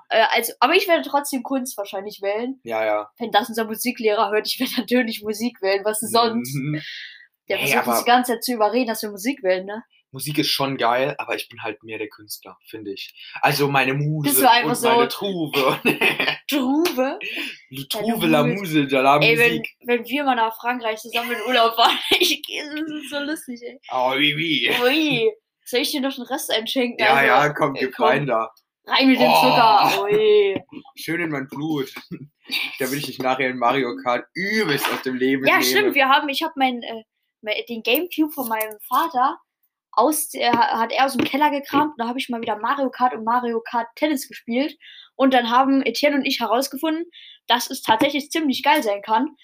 Äh, 0.09 0.25
also, 0.31 0.53
aber 0.59 0.73
ich 0.73 0.87
werde 0.87 1.07
trotzdem 1.07 1.43
Kunst 1.43 1.77
wahrscheinlich 1.77 2.19
wählen. 2.21 2.59
Ja, 2.63 2.83
ja. 2.83 3.09
Wenn 3.19 3.31
das 3.31 3.49
unser 3.49 3.65
Musiklehrer 3.65 4.31
hört, 4.31 4.47
ich 4.47 4.59
werde 4.59 4.73
natürlich 4.81 5.21
Musik 5.23 5.61
wählen. 5.61 5.85
Was 5.85 5.99
denn 5.99 6.09
sonst? 6.09 6.55
Mhm. 6.55 6.81
Der 7.47 7.59
versucht 7.59 7.77
uns 7.79 7.87
aber- 7.87 7.99
die 7.99 8.05
ganze 8.09 8.31
Zeit 8.33 8.43
zu 8.43 8.53
überreden, 8.53 8.87
dass 8.87 9.03
wir 9.03 9.11
Musik 9.11 9.43
wählen, 9.43 9.65
ne? 9.67 9.83
Musik 10.15 10.37
ist 10.37 10.49
schon 10.49 10.77
geil, 10.77 11.13
aber 11.17 11.35
ich 11.35 11.49
bin 11.49 11.61
halt 11.61 11.83
mehr 11.83 11.97
der 11.97 12.07
Künstler, 12.07 12.57
finde 12.69 12.93
ich. 12.93 13.13
Also 13.41 13.67
meine 13.67 13.93
Muse 13.93 14.29
Bist 14.29 14.41
du 14.41 14.49
einfach 14.49 14.69
und 14.69 14.75
so- 14.75 14.87
meine 14.87 15.07
Truve. 15.09 15.79
Truve. 16.49 17.19
Die 17.69 17.87
Truve, 17.89 18.27
la 18.27 18.43
Muse. 18.43 18.87
De 18.87 19.01
la 19.01 19.17
Ey, 19.19 19.37
wenn, 19.37 19.49
Musik. 19.57 19.75
wenn 19.85 20.05
wir 20.05 20.23
mal 20.23 20.35
nach 20.35 20.55
Frankreich 20.55 20.99
zusammen 20.99 21.31
in 21.33 21.41
Urlaub 21.47 21.75
fahren, 21.75 21.97
ich, 22.19 22.41
das 22.47 22.79
ist 23.03 23.09
so 23.09 23.19
lustig, 23.19 23.61
ey. 23.61 23.77
Oh, 23.91 24.13
wie, 24.15 24.37
wie. 24.37 24.71
Ui, 24.81 25.31
soll 25.65 25.81
ich 25.81 25.91
dir 25.91 25.99
noch 25.99 26.15
den 26.15 26.23
Rest 26.23 26.49
einschenken? 26.51 26.97
Ja, 27.05 27.13
Also, 27.13 27.27
ja, 27.27 27.49
komm, 27.49 27.73
gib 27.73 27.93
komm. 27.93 28.05
rein 28.05 28.25
da. 28.25 28.49
Rein 28.87 29.07
mit 29.09 29.19
dem 29.19 29.29
Oh. 29.29 29.41
Zucker. 29.41 30.03
Ui. 30.03 30.63
Schön 30.95 31.19
in 31.19 31.29
mein 31.31 31.47
Blut. 31.49 31.93
Da 32.79 32.89
will 32.89 32.99
ich 32.99 33.07
dich 33.07 33.19
nachher 33.19 33.49
in 33.49 33.57
Mario 33.57 33.95
Kart 34.03 34.25
übelst 34.33 34.87
aus 34.93 35.01
dem 35.01 35.15
Leben 35.15 35.45
Ja, 35.45 35.57
nehmen. 35.57 35.63
stimmt. 35.69 35.95
Wir 35.95 36.07
haben, 36.07 36.29
ich 36.29 36.41
habe 36.41 36.53
äh, 36.63 37.63
den 37.67 37.81
Gamecube 37.83 38.31
von 38.31 38.47
meinem 38.47 38.77
Vater 38.87 39.37
aus, 39.95 40.29
der, 40.29 40.51
hat 40.53 40.91
er 40.91 41.05
aus 41.05 41.13
dem 41.17 41.25
Keller 41.25 41.49
gekramt. 41.51 41.91
Und 41.91 41.99
da 41.99 42.07
habe 42.07 42.19
ich 42.19 42.29
mal 42.29 42.41
wieder 42.41 42.57
Mario 42.57 42.89
Kart 42.89 43.13
und 43.13 43.23
Mario 43.23 43.61
Kart 43.61 43.87
Tennis 43.95 44.27
gespielt. 44.27 44.77
Und 45.15 45.33
dann 45.33 45.49
haben 45.49 45.81
Etienne 45.83 46.15
und 46.17 46.25
ich 46.25 46.39
herausgefunden, 46.39 47.05
dass 47.47 47.69
es 47.69 47.81
tatsächlich 47.81 48.29
ziemlich 48.31 48.63
geil 48.63 48.83
sein 48.83 49.01
kann. 49.01 49.35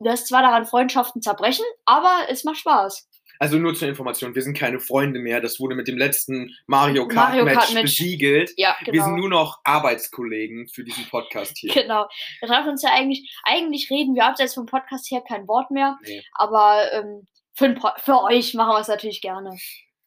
Dass 0.00 0.26
zwar 0.26 0.42
daran 0.42 0.66
Freundschaften 0.66 1.22
zerbrechen, 1.22 1.64
aber 1.84 2.26
es 2.28 2.42
macht 2.44 2.58
Spaß. 2.58 3.08
Also 3.38 3.58
nur 3.58 3.74
zur 3.74 3.88
Information, 3.88 4.36
wir 4.36 4.42
sind 4.42 4.56
keine 4.56 4.78
Freunde 4.78 5.18
mehr. 5.18 5.40
Das 5.40 5.58
wurde 5.58 5.74
mit 5.74 5.88
dem 5.88 5.98
letzten 5.98 6.56
Mario 6.68 7.08
Kart 7.08 7.30
Mario 7.30 7.44
Match 7.44 7.56
Kart 7.56 7.74
Match. 7.74 7.82
besiegelt. 7.82 8.52
Ja, 8.56 8.76
Wir 8.84 8.92
genau. 8.92 9.04
sind 9.06 9.16
nur 9.16 9.28
noch 9.28 9.60
Arbeitskollegen 9.64 10.68
für 10.68 10.84
diesen 10.84 11.08
Podcast 11.08 11.56
hier. 11.58 11.72
Genau. 11.74 12.06
Wir 12.40 12.48
treffen 12.48 12.68
uns 12.70 12.82
ja 12.82 12.90
eigentlich, 12.92 13.36
eigentlich 13.42 13.90
reden 13.90 14.14
wir 14.14 14.26
abseits 14.26 14.54
vom 14.54 14.66
Podcast 14.66 15.10
her 15.10 15.22
kein 15.26 15.48
Wort 15.48 15.72
mehr, 15.72 15.98
Nee. 16.04 16.22
aber 16.34 16.92
ähm, 16.92 17.26
für, 17.54 17.74
für 17.98 18.22
euch 18.22 18.54
machen 18.54 18.74
wir 18.74 18.80
es 18.80 18.88
natürlich 18.88 19.20
gerne. 19.20 19.56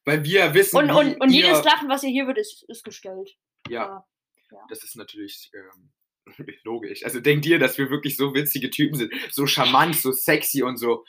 Weil 0.06 0.24
wir 0.24 0.54
wissen, 0.54 0.78
Und, 0.78 0.92
und, 0.92 1.20
und 1.22 1.30
jedes 1.32 1.64
Lachen, 1.64 1.90
was 1.90 2.04
ihr 2.04 2.10
hier 2.12 2.28
wird, 2.28 2.38
ist, 2.38 2.64
ist 2.70 2.84
gestellt. 2.84 3.32
Ja, 3.68 4.06
Ja. 4.52 4.60
das 4.70 4.84
ist 4.84 4.96
natürlich 4.96 5.50
ähm, 5.54 5.92
logisch. 6.64 7.04
Also 7.04 7.20
denkt 7.20 7.46
ihr, 7.48 7.58
dass 7.60 7.78
wir 7.78 7.90
wirklich 7.90 8.16
so 8.18 8.34
witzige 8.36 8.70
Typen 8.70 8.96
sind? 8.96 9.12
So 9.32 9.48
charmant, 9.48 9.96
so 9.96 10.12
sexy 10.12 10.62
und 10.64 10.78
so 10.78 11.04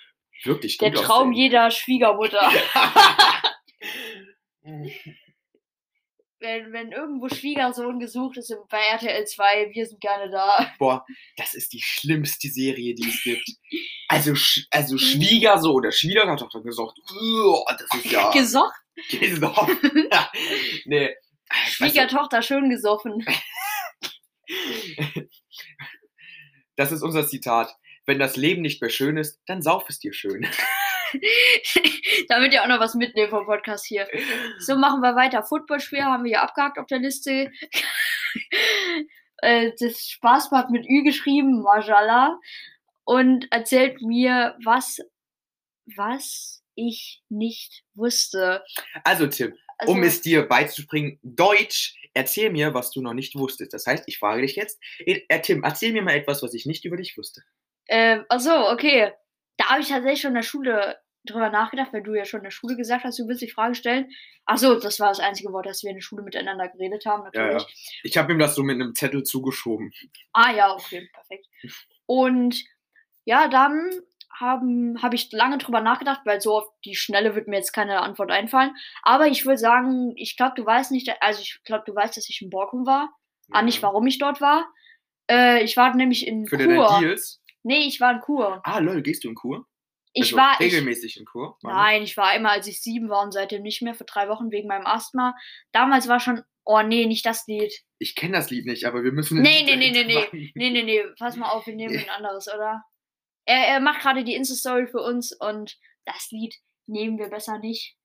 wirklich 0.45 0.79
Der 0.79 0.91
gut 0.93 1.03
Traum 1.05 1.29
aussehen. 1.31 1.33
jeder 1.33 1.71
Schwiegermutter. 1.71 2.51
wenn, 6.41 6.73
wenn 6.73 6.93
irgendwo 6.93 7.29
Schwiegersohn 7.29 7.99
gesucht 7.99 8.37
ist 8.37 8.55
bei 8.69 8.79
RTL 8.79 9.25
2, 9.25 9.71
wir 9.73 9.87
sind 9.87 10.01
gerne 10.01 10.31
da. 10.31 10.73
Boah, 10.79 11.05
das 11.37 11.55
ist 11.55 11.73
die 11.73 11.81
schlimmste 11.81 12.49
Serie, 12.49 12.95
die 12.95 13.09
es 13.09 13.23
gibt. 13.23 13.49
Also, 14.09 14.35
also 14.71 14.99
Schwiegersohn 14.99 15.75
oder 15.75 15.91
Schwiegertochter 15.91 16.61
uah, 16.61 17.77
das 17.77 18.05
ist 18.05 18.13
ja 18.13 18.31
Gesocht, 18.31 18.73
gesoffen. 19.11 19.77
nee. 20.85 21.09
nicht, 21.09 21.17
Schwiegertochter 21.73 22.41
schön 22.41 22.71
gesoffen. 22.71 23.27
Das 26.77 26.93
ist 26.93 27.03
unser 27.03 27.27
Zitat. 27.27 27.75
Wenn 28.05 28.21
das 28.21 28.37
Leben 28.37 28.63
nicht 28.63 28.81
mehr 28.81 28.91
schön 28.91 29.17
ist, 29.17 29.41
dann 29.47 29.61
sauf 29.61 29.87
es 29.89 29.99
dir 29.99 30.13
schön. 30.13 30.47
Damit 32.29 32.53
ihr 32.53 32.63
auch 32.63 32.69
noch 32.69 32.81
was 32.81 32.95
mitnehmt 32.95 33.31
vom 33.31 33.47
Podcast 33.47 33.87
hier. 33.87 34.07
So, 34.59 34.77
machen 34.77 35.01
wir 35.01 35.15
weiter. 35.17 35.43
Footballspiel 35.43 36.03
haben 36.03 36.25
wir 36.25 36.31
hier 36.31 36.43
abgehakt 36.43 36.79
auf 36.79 36.87
der 36.87 36.99
Liste. 36.99 37.51
Äh, 39.43 39.73
das 39.79 40.09
Spaßbad 40.09 40.71
mit 40.71 40.87
Ü 40.89 41.03
geschrieben, 41.03 41.61
Mashallah. 41.61 42.41
Und 43.05 43.47
erzählt 43.53 44.01
mir, 44.01 44.57
was, 44.65 44.99
was 45.95 46.63
ich 46.75 47.23
nicht 47.29 47.85
wusste. 47.95 48.65
Also 49.05 49.27
Tim, 49.27 49.55
Also, 49.79 49.93
um 49.93 50.03
es 50.03 50.23
dir 50.23 50.49
beizubringen, 50.49 51.19
Deutsch, 51.23 51.97
erzähl 52.15 52.51
mir, 52.51 52.73
was 52.75 52.91
du 52.91 53.03
noch 53.03 53.13
nicht 53.15 53.37
wusstest. 53.37 53.75
Das 53.75 53.87
heißt, 53.87 54.05
ich 54.07 54.19
frage 54.19 54.43
dich 54.43 54.57
jetzt, 54.57 54.81
äh, 55.05 55.41
Tim, 55.41 55.63
erzähl 55.65 55.93
mir 55.93 56.03
mal 56.03 56.17
etwas, 56.17 56.43
was 56.43 56.55
ich 56.55 56.65
nicht 56.67 56.85
über 56.87 56.97
dich 56.97 57.17
wusste. 57.19 57.43
äh, 57.87 58.21
achso, 58.29 58.71
okay. 58.73 59.13
Da 59.59 59.67
habe 59.71 59.81
ich 59.81 59.89
tatsächlich 59.89 60.21
schon 60.23 60.31
in 60.31 60.37
der 60.37 60.43
Schule 60.43 60.97
drüber 61.27 61.51
nachgedacht, 61.51 61.93
weil 61.93 62.03
du 62.03 62.15
ja 62.15 62.25
schon 62.25 62.41
in 62.41 62.45
der 62.45 62.51
Schule 62.51 62.77
gesagt 62.77 63.05
hast, 63.05 63.19
du 63.19 63.27
willst 63.29 63.43
die 63.43 63.51
Frage 63.51 63.75
stellen. 63.75 64.11
Achso, 64.45 64.79
das 64.79 65.01
war 65.01 65.09
das 65.09 65.21
einzige 65.21 65.53
Wort, 65.53 65.67
dass 65.67 65.83
wir 65.83 65.91
in 65.91 65.97
der 65.97 66.03
Schule 66.03 66.23
miteinander 66.23 66.69
geredet 66.69 67.05
haben, 67.07 67.25
Ja, 67.35 67.47
natürlich. 67.47 67.63
ja. 67.63 68.01
Ich 68.05 68.17
habe 68.17 68.33
ihm 68.33 68.39
das 68.39 68.55
so 68.55 68.63
mit 68.63 68.75
einem 68.77 68.95
Zettel 68.95 69.23
zugeschoben. 69.25 69.93
Ah 70.33 70.53
ja, 70.53 70.73
okay, 70.73 71.09
perfekt. 71.13 71.47
Und 72.07 72.65
ja, 73.25 73.49
dann 73.49 73.91
habe 74.39 75.15
ich 75.15 75.33
lange 75.33 75.59
drüber 75.59 75.81
nachgedacht, 75.81 76.21
weil 76.25 76.41
so 76.41 76.59
auf 76.59 76.69
die 76.85 76.95
Schnelle 76.95 77.35
wird 77.35 77.49
mir 77.49 77.57
jetzt 77.57 77.73
keine 77.73 78.01
Antwort 78.03 78.31
einfallen. 78.31 78.75
Aber 79.03 79.27
ich 79.29 79.47
würde 79.47 79.59
sagen, 79.59 80.13
ich 80.17 80.37
glaube, 80.37 80.53
du 80.57 80.67
weißt 80.67 80.93
nicht, 80.93 81.11
also 81.23 81.41
ich 81.41 81.59
glaube, 81.65 81.85
du 81.87 81.95
weißt, 81.95 82.17
dass 82.17 82.29
ich 82.29 82.43
in 82.43 82.51
Borkum 82.51 82.85
war. 82.87 83.11
Ah, 83.51 83.63
nicht 83.63 83.83
warum 83.83 84.07
ich 84.07 84.19
dort 84.19 84.41
war. 84.41 84.69
Äh, 85.31 85.63
ich 85.65 85.77
war 85.77 85.95
nämlich 85.95 86.27
in 86.27 86.47
Für 86.47 86.59
Kur. 86.59 86.99
Deals? 87.01 87.41
Nee, 87.63 87.87
ich 87.87 88.01
war 88.01 88.13
in 88.13 88.21
Kur. 88.21 88.61
Ah, 88.65 88.79
lol, 88.79 89.03
gehst 89.03 89.25
du 89.25 89.29
in 89.29 89.35
Kur? 89.35 89.67
Ich 90.19 90.33
Also 90.33 90.37
war 90.39 90.53
ich, 90.55 90.73
regelmäßig 90.73 91.19
in 91.19 91.27
Kur? 91.27 91.59
Nein, 91.63 92.03
ich 92.03 92.17
war 92.17 92.29
einmal, 92.29 92.53
als 92.53 92.67
ich 92.67 92.81
sieben 92.81 93.11
war 93.11 93.23
und 93.23 93.33
seitdem 93.33 93.63
nicht 93.63 93.83
mehr 93.83 93.95
für 93.95 94.05
drei 94.05 94.31
Wochen 94.31 94.51
wegen 94.51 94.67
meinem 94.67 94.87
Asthma. 94.87 95.37
Damals 95.73 96.09
war 96.09 96.21
schon, 96.21 96.43
oh 96.65 96.81
nee, 96.81 97.05
nicht 97.05 97.27
das 97.27 97.47
Lied. 97.47 97.85
Ich 97.99 98.15
kenne 98.15 98.39
das 98.39 98.49
Lied 98.49 98.65
nicht, 98.65 98.87
aber 98.87 99.05
wir 99.05 99.13
müssen. 99.13 99.43
Nee, 99.43 99.63
nee, 99.65 99.77
nee, 99.77 99.91
nee, 99.91 100.05
nee. 100.05 100.53
Nee, 100.55 100.71
nee, 100.71 100.83
nee, 100.85 101.03
pass 101.19 101.37
mal 101.37 101.51
auf, 101.51 101.67
wir 101.67 101.75
nehmen 101.75 101.99
ein 101.99 102.09
anderes, 102.09 102.49
oder? 102.49 102.83
Er, 103.45 103.69
er 103.69 103.81
macht 103.81 104.01
gerade 104.01 104.25
die 104.25 104.35
Insta-Story 104.35 104.87
für 104.87 105.03
uns 105.03 105.33
und 105.33 105.79
das 106.07 106.31
Lied 106.31 106.57
nehmen 106.87 107.19
wir 107.19 107.29
besser 107.29 107.59
nicht. 107.59 107.99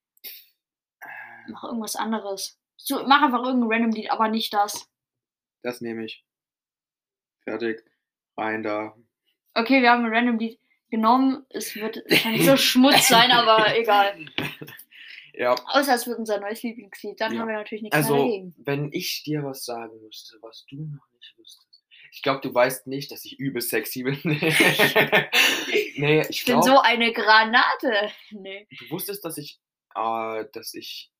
Mach 1.48 1.64
irgendwas 1.64 1.96
anderes. 1.96 2.60
So, 2.76 3.06
mach 3.08 3.22
einfach 3.22 3.42
irgendein 3.42 3.72
random 3.72 3.92
Lied, 3.92 4.12
aber 4.12 4.28
nicht 4.28 4.54
das. 4.54 4.86
Das 5.64 5.80
nehme 5.80 6.04
ich. 6.04 6.26
Fertig. 7.46 7.86
Rein 8.36 8.64
da. 8.64 8.98
Okay, 9.54 9.82
wir 9.82 9.92
haben 9.92 10.04
ein 10.04 10.14
random 10.14 10.40
Lied 10.40 10.60
genommen. 10.92 11.46
Es 11.50 11.76
wird 11.76 12.04
wahrscheinlich 12.08 12.46
so 12.46 12.56
Schmutz 12.58 13.08
sein, 13.08 13.32
aber 13.32 13.76
egal. 13.76 14.14
Ja, 15.34 15.56
Außer 15.68 15.96
es 15.96 16.06
wird 16.06 16.20
unser 16.20 16.40
neues 16.40 16.62
Lieblingslied. 16.62 17.20
Dann 17.20 17.34
Ja. 17.34 17.40
haben 17.40 17.48
wir 17.48 17.56
natürlich 17.56 17.82
nichts 17.84 17.96
mehr 17.98 18.04
also, 18.06 18.18
dagegen. 18.18 18.54
wenn 18.60 18.92
ich 18.94 19.24
dir 19.24 19.44
was 19.44 19.66
sagen 19.66 20.00
müsste, 20.02 20.38
was 20.42 20.66
du 20.70 20.76
noch 20.76 21.08
nicht 21.14 21.34
wusstest. 21.38 21.68
Ich 22.14 22.22
glaube, 22.22 22.42
du 22.42 22.54
weißt 22.54 22.88
nicht, 22.88 23.10
dass 23.12 23.24
ich 23.26 23.40
übel 23.40 23.62
sexy 23.62 24.04
bin. 24.04 24.20
nee, 25.96 26.22
ich 26.22 26.30
Ich 26.30 26.46
bin 26.46 26.60
glaube, 26.60 26.64
so 26.68 26.80
eine 26.82 27.14
Granate. 27.14 28.12
Nee. 28.32 28.68
du 28.80 28.90
wusstest, 28.90 29.24
dass 29.24 29.38
ich, 29.38 29.60
äh, 29.96 30.46
dass 30.54 30.74
ich 30.74 31.12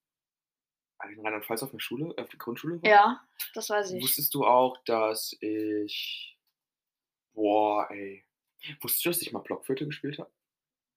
in 1.10 1.20
Rheinland-Pfalz 1.22 1.64
auf 1.64 1.72
der 1.72 1.80
Schule, 1.80 2.14
auf 2.18 2.30
der 2.30 2.38
Grundschule 2.38 2.82
war? 2.82 2.90
Ja, 2.90 3.22
das 3.56 3.70
weiß 3.70 3.92
ich. 3.94 4.04
Wusstest 4.04 4.34
du 4.36 4.46
auch, 4.46 4.78
dass 4.86 5.36
ich, 5.40 6.38
boah, 7.34 7.88
ey, 7.90 8.24
wusstest 8.82 9.06
du, 9.06 9.10
dass 9.10 9.22
ich 9.22 9.32
mal 9.32 9.40
Blockflöte 9.40 9.86
gespielt 9.86 10.20
habe? 10.20 10.32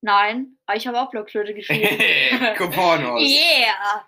Nein, 0.00 0.58
aber 0.66 0.76
ich 0.76 0.86
habe 0.86 1.00
auch 1.00 1.10
Blockflöte 1.10 1.54
gespielt. 1.54 2.56
Copanos. 2.56 3.22
yeah! 3.22 4.06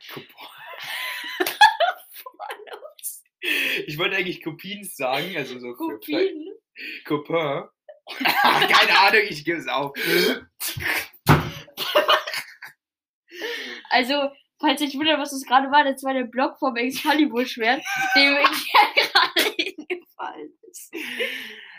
Ich 3.86 3.96
wollte 3.96 4.16
eigentlich 4.16 4.42
Kopins 4.42 4.96
sagen, 4.96 5.36
also 5.36 5.58
so 5.58 5.72
Kopien. 5.74 6.48
Copain. 7.04 7.68
Keine 8.18 8.98
Ahnung, 8.98 9.22
ich 9.28 9.44
gebe 9.44 9.58
es 9.58 9.68
auf. 9.68 9.92
Also, 13.90 14.30
falls 14.60 14.80
ich 14.80 14.94
wundert, 14.96 15.18
was 15.18 15.30
das 15.30 15.44
gerade 15.44 15.70
war, 15.70 15.84
das 15.84 16.02
war 16.02 16.14
der 16.14 16.24
Block 16.24 16.58
vom 16.58 16.76
Excalibur-Schwert, 16.76 17.82
dem 18.14 18.34
mir 18.34 18.42
gerade 18.94 19.54
hingefallen 19.56 20.52
ist. 20.70 20.94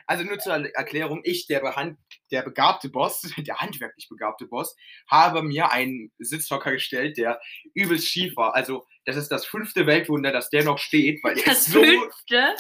Also 0.06 0.24
nur 0.24 0.40
zur 0.40 0.54
Erklärung, 0.74 1.20
ich, 1.24 1.48
der, 1.48 1.60
behand, 1.60 2.00
der 2.32 2.42
begabte 2.42 2.90
Boss, 2.90 3.22
der 3.38 3.58
handwerklich 3.58 4.08
begabte 4.10 4.48
Boss, 4.48 4.76
habe 5.10 5.44
mir 5.44 5.72
einen 5.72 6.12
Sitzhocker 6.18 6.72
gestellt, 6.72 7.18
der 7.18 7.42
übelst 7.74 8.08
schief 8.08 8.38
war. 8.38 8.56
Also 8.56 8.86
das 9.06 9.18
ist 9.18 9.30
das 9.30 9.46
fünfte 9.46 9.86
Weltwunder, 9.86 10.32
dass 10.32 10.50
der 10.50 10.64
noch 10.64 10.78
steht, 10.78 11.24
weil 11.24 11.36
Das 11.46 11.66
so... 11.66 11.84
fünfte. 11.84 12.56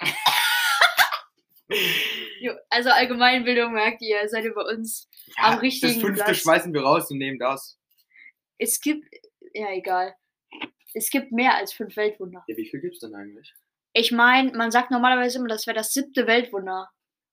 Also 2.70 2.90
Allgemeinbildung 2.90 3.72
merkt 3.72 4.00
ihr, 4.00 4.28
seid 4.28 4.44
ihr 4.44 4.54
bei 4.54 4.62
uns. 4.62 5.08
am 5.36 5.54
das 5.54 5.62
richtigen 5.62 6.00
fünfte 6.00 6.22
Platz. 6.22 6.36
schmeißen 6.36 6.72
wir 6.72 6.82
raus 6.82 7.10
und 7.10 7.18
nehmen 7.18 7.40
das. 7.40 7.76
Es 8.58 8.80
gibt, 8.80 9.06
ja 9.52 9.70
egal. 9.72 10.14
Es 10.94 11.10
gibt 11.10 11.32
mehr 11.32 11.54
als 11.54 11.72
fünf 11.72 11.96
Weltwunder. 11.96 12.44
Ja, 12.46 12.56
wie 12.56 12.68
viel 12.68 12.80
gibt's 12.80 13.00
denn 13.00 13.14
eigentlich? 13.14 13.54
Ich 13.92 14.12
meine, 14.12 14.52
man 14.52 14.70
sagt 14.70 14.90
normalerweise 14.90 15.38
immer, 15.38 15.48
das 15.48 15.66
wäre 15.66 15.76
das 15.76 15.92
siebte 15.92 16.26
Weltwunder. 16.26 16.90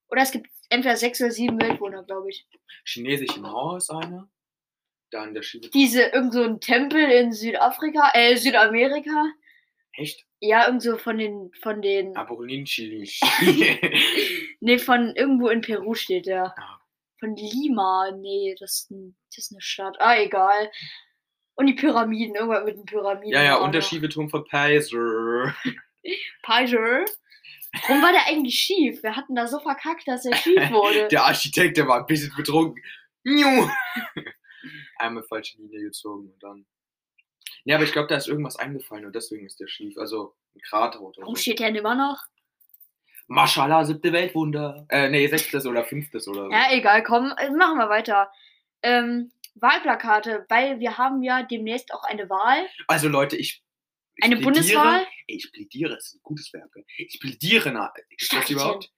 Oder 0.10 0.22
es 0.22 0.32
gibt 0.32 0.50
entweder 0.70 0.96
sechs 0.96 1.22
oder 1.22 1.32
sieben 1.32 1.60
Weltwunder, 1.62 2.04
glaube 2.04 2.30
ich. 2.30 2.48
Chinesische 2.86 3.40
Mauer 3.40 3.78
ist 3.78 3.90
eine. 3.90 4.30
Dann 5.12 5.34
der 5.34 5.44
Schiebe. 5.44 5.70
Diese, 5.70 6.04
irgend 6.04 6.34
so 6.34 6.44
ein 6.44 6.60
Tempel 6.60 7.02
in 7.02 7.32
Südafrika, 7.32 8.12
äh, 8.14 8.36
Südamerika. 8.36 9.32
Echt? 9.94 10.26
Ja, 10.40 10.66
irgend 10.66 10.82
so 10.82 10.98
von 10.98 11.18
den, 11.18 11.52
von 11.62 11.82
den, 11.82 12.16
Apollin-Chili. 12.18 13.10
nee, 14.60 14.80
von 14.80 15.16
irgendwo 15.16 15.50
in 15.50 15.62
Peru 15.62 15.94
steht 15.94 16.26
der. 16.26 16.54
Ah. 16.58 16.80
Von 17.20 17.36
Lima, 17.36 18.12
nee, 18.12 18.56
das 18.60 18.82
ist, 18.82 18.92
ein, 18.92 19.16
das 19.30 19.46
ist 19.46 19.52
eine 19.52 19.62
Stadt. 19.62 19.96
Ah, 20.00 20.18
egal. 20.18 20.70
Und 21.56 21.68
die 21.68 21.74
Pyramiden, 21.74 22.36
irgendwas 22.36 22.64
mit 22.66 22.78
den 22.78 22.86
Pyramiden. 22.86 23.32
ja, 23.34 23.44
ja, 23.44 23.56
und 23.58 23.74
der 23.74 23.82
noch. 23.82 23.88
Schiebeturm 23.88 24.30
von 24.30 24.44
Peiser. 24.46 25.54
Pizer. 26.44 27.06
Warum 27.88 28.02
war 28.04 28.12
der 28.12 28.28
eigentlich 28.28 28.56
schief? 28.56 29.02
Wir 29.02 29.16
hatten 29.16 29.36
da 29.36 29.48
so 29.48 29.60
verkackt, 29.60 30.08
dass 30.08 30.26
er 30.26 30.36
schief 30.36 30.70
wurde. 30.70 31.08
Der 31.12 31.26
Architekt, 31.26 31.78
der 31.78 31.88
war 31.88 32.00
ein 32.02 32.06
bisschen 32.06 32.32
betrunken. 32.36 32.82
Einmal 34.98 35.24
falsche 35.24 35.58
Linie 35.58 35.82
gezogen 35.86 36.32
und 36.32 36.44
dann. 36.44 36.66
Ja, 37.64 37.76
aber 37.78 37.86
ich 37.86 37.92
glaube, 37.92 38.08
da 38.10 38.16
ist 38.18 38.28
irgendwas 38.28 38.58
eingefallen 38.58 39.06
und 39.06 39.16
deswegen 39.16 39.46
ist 39.46 39.60
der 39.60 39.68
schief. 39.68 39.98
Also 39.98 40.36
ein 40.56 40.62
Krater 40.62 41.02
oder 41.02 41.22
Warum 41.22 41.36
so. 41.36 41.42
steht 41.42 41.60
der 41.60 41.68
denn 41.68 41.78
immer 41.78 41.96
noch? 41.96 42.22
Maschallah, 43.28 43.86
siebte 43.86 44.12
Weltwunder. 44.12 44.86
Äh, 44.90 45.10
nee, 45.10 45.28
sechstes 45.28 45.66
oder 45.66 45.84
fünftes 45.84 46.28
oder 46.28 46.46
so. 46.46 46.52
Ja, 46.52 46.72
egal, 46.72 47.02
komm, 47.04 47.34
äh, 47.38 47.50
machen 47.52 47.78
wir 47.80 47.90
weiter. 47.90 48.32
Ähm, 48.84 49.32
Wahlplakate, 49.56 50.46
weil 50.50 50.80
wir 50.80 50.98
haben 50.98 51.22
ja 51.24 51.44
demnächst 51.44 51.94
auch 51.94 52.04
eine 52.04 52.30
Wahl. 52.30 52.68
Also 52.88 53.08
Leute, 53.08 53.36
ich. 53.38 53.64
ich 54.16 54.24
Eine 54.26 54.36
plädiere- 54.38 54.44
Bundeswahl? 54.44 55.08
Ich 55.28 55.52
plädiere, 55.52 55.96
das 55.96 56.08
ist 56.08 56.16
ein 56.16 56.20
gutes 56.24 56.52
Verb. 56.54 56.72
gell? 56.74 56.84
Ich 56.98 57.20
plädiere, 57.20 57.72
na, 57.72 57.94
ist 58.18 58.34
das 58.34 58.50
überhaupt? 58.50 58.92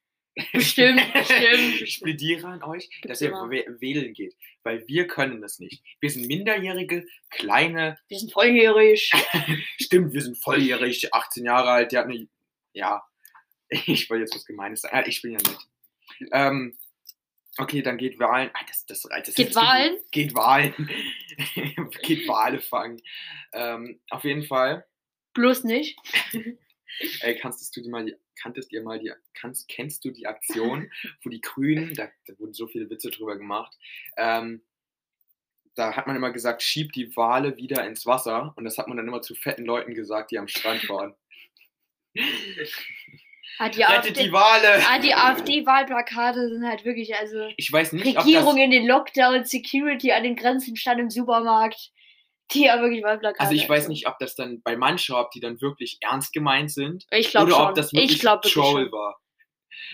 Bestimmt, 0.52 1.02
bestimmt. 1.14 1.82
Ich 1.82 2.02
plädiere 2.02 2.48
an 2.48 2.64
euch, 2.64 2.90
Gibt's 2.90 3.08
dass 3.08 3.22
ihr 3.22 3.30
immer. 3.30 3.50
wäh- 3.50 3.66
wählen 3.80 4.14
geht, 4.14 4.36
weil 4.64 4.86
wir 4.88 5.08
können 5.08 5.42
das 5.42 5.60
nicht. 5.60 5.82
Wir 6.02 6.10
sind 6.10 6.28
minderjährige, 6.28 7.06
kleine, 7.30 7.98
Wir 8.10 8.20
sind 8.20 8.34
volljährig. 8.34 9.12
stimmt, 9.80 10.14
wir 10.14 10.22
sind 10.22 10.38
volljährig, 10.44 11.14
18 11.14 11.46
Jahre 11.46 11.70
alt, 11.72 11.92
die 11.94 11.98
hat 11.98 12.06
eine, 12.08 12.28
ja, 12.74 13.02
ich 13.70 14.10
wollte 14.10 14.22
jetzt 14.24 14.36
was 14.36 14.46
Gemeines 14.46 14.82
sagen, 14.82 15.10
ich 15.10 15.22
bin 15.22 15.32
ja 15.32 15.38
nett. 15.38 15.60
Ähm, 16.34 16.78
okay, 17.58 17.82
dann 17.82 17.98
geht 17.98 18.20
Wahlen, 18.20 18.50
ah, 18.54 18.66
das, 18.68 18.86
das, 18.86 19.04
das 19.04 19.36
Geht. 19.36 19.56
Wahlen? 19.56 19.98
Geht 20.12 20.36
Wahlen, 20.36 20.74
geht 22.02 22.28
Wale 22.28 22.60
fangen. 22.60 23.02
Ähm, 23.54 24.00
auf 24.10 24.24
jeden 24.24 24.44
Fall, 24.44 24.86
Bloß 25.36 25.66
nicht. 25.66 26.00
Ey, 27.20 27.38
kannst 27.38 27.76
du 27.76 27.82
dir 27.82 27.90
mal 27.90 28.06
die, 28.06 28.16
kanntest 28.42 28.72
ihr 28.72 28.82
mal 28.82 29.00
die, 29.00 29.12
kannst, 29.34 29.68
kennst 29.68 30.04
du 30.06 30.12
die 30.12 30.26
Aktion, 30.26 30.90
wo 31.24 31.30
die 31.30 31.42
Grünen, 31.42 31.94
da, 31.94 32.10
da 32.26 32.40
wurden 32.40 32.54
so 32.54 32.68
viele 32.68 32.90
Witze 32.90 33.12
drüber 33.12 33.38
gemacht, 33.38 33.78
ähm, 34.18 34.64
da 35.76 35.94
hat 35.94 36.08
man 36.08 36.16
immer 36.16 36.32
gesagt, 36.32 36.64
schieb 36.64 36.94
die 36.94 37.16
Wale 37.18 37.58
wieder 37.58 37.86
ins 37.86 38.06
Wasser 38.06 38.54
und 38.56 38.64
das 38.64 38.78
hat 38.78 38.88
man 38.88 38.96
dann 38.96 39.10
immer 39.10 39.22
zu 39.22 39.36
fetten 39.36 39.66
Leuten 39.66 39.94
gesagt, 39.94 40.32
die 40.32 40.40
am 40.40 40.48
Strand 40.48 40.88
waren. 40.88 41.14
Ah, 43.58 43.70
die 43.70 43.82
Rettet 43.84 43.98
AfD, 44.12 44.24
die 44.24 44.32
Wale! 44.32 44.84
ah, 44.90 45.00
die 45.00 45.14
AfD-Wahlplakate 45.14 46.50
sind 46.50 46.68
halt 46.68 46.84
wirklich, 46.86 47.16
also 47.16 47.48
Ich 47.58 47.72
weiß 47.72 47.94
nicht, 47.94 48.18
ob 48.18 48.26
Regierung 48.26 48.58
in 48.58 48.72
den 48.72 48.86
Lockdown, 48.88 49.46
Security 49.46 50.12
an 50.12 50.24
den 50.24 50.36
Grenzen 50.36 50.76
stand 50.76 51.00
im 51.00 51.10
Supermarkt. 51.10 51.92
Die 52.52 52.70
haben 52.70 52.82
wirklich 52.82 53.04
Wahlplakate. 53.04 53.40
also 53.42 53.54
ich 53.54 53.68
weiß 53.68 53.88
nicht, 53.88 54.08
ob 54.08 54.20
das 54.20 54.36
dann 54.36 54.62
bei 54.62 54.76
manchen, 54.78 55.16
ob 55.16 55.32
die 55.32 55.40
dann 55.40 55.62
wirklich 55.62 55.98
ernst 56.02 56.32
gemeint 56.34 56.72
sind 56.72 57.06
Ich 57.12 57.32
glaube 57.32 57.48
oder 57.48 57.56
schon. 57.56 57.68
ob 57.70 57.76
das 57.76 57.92
wirklich 57.94 58.12
ich 58.14 58.20
glaube 58.20 58.48
Troll 58.48 58.84
schon. 58.84 58.92
war. 58.92 59.20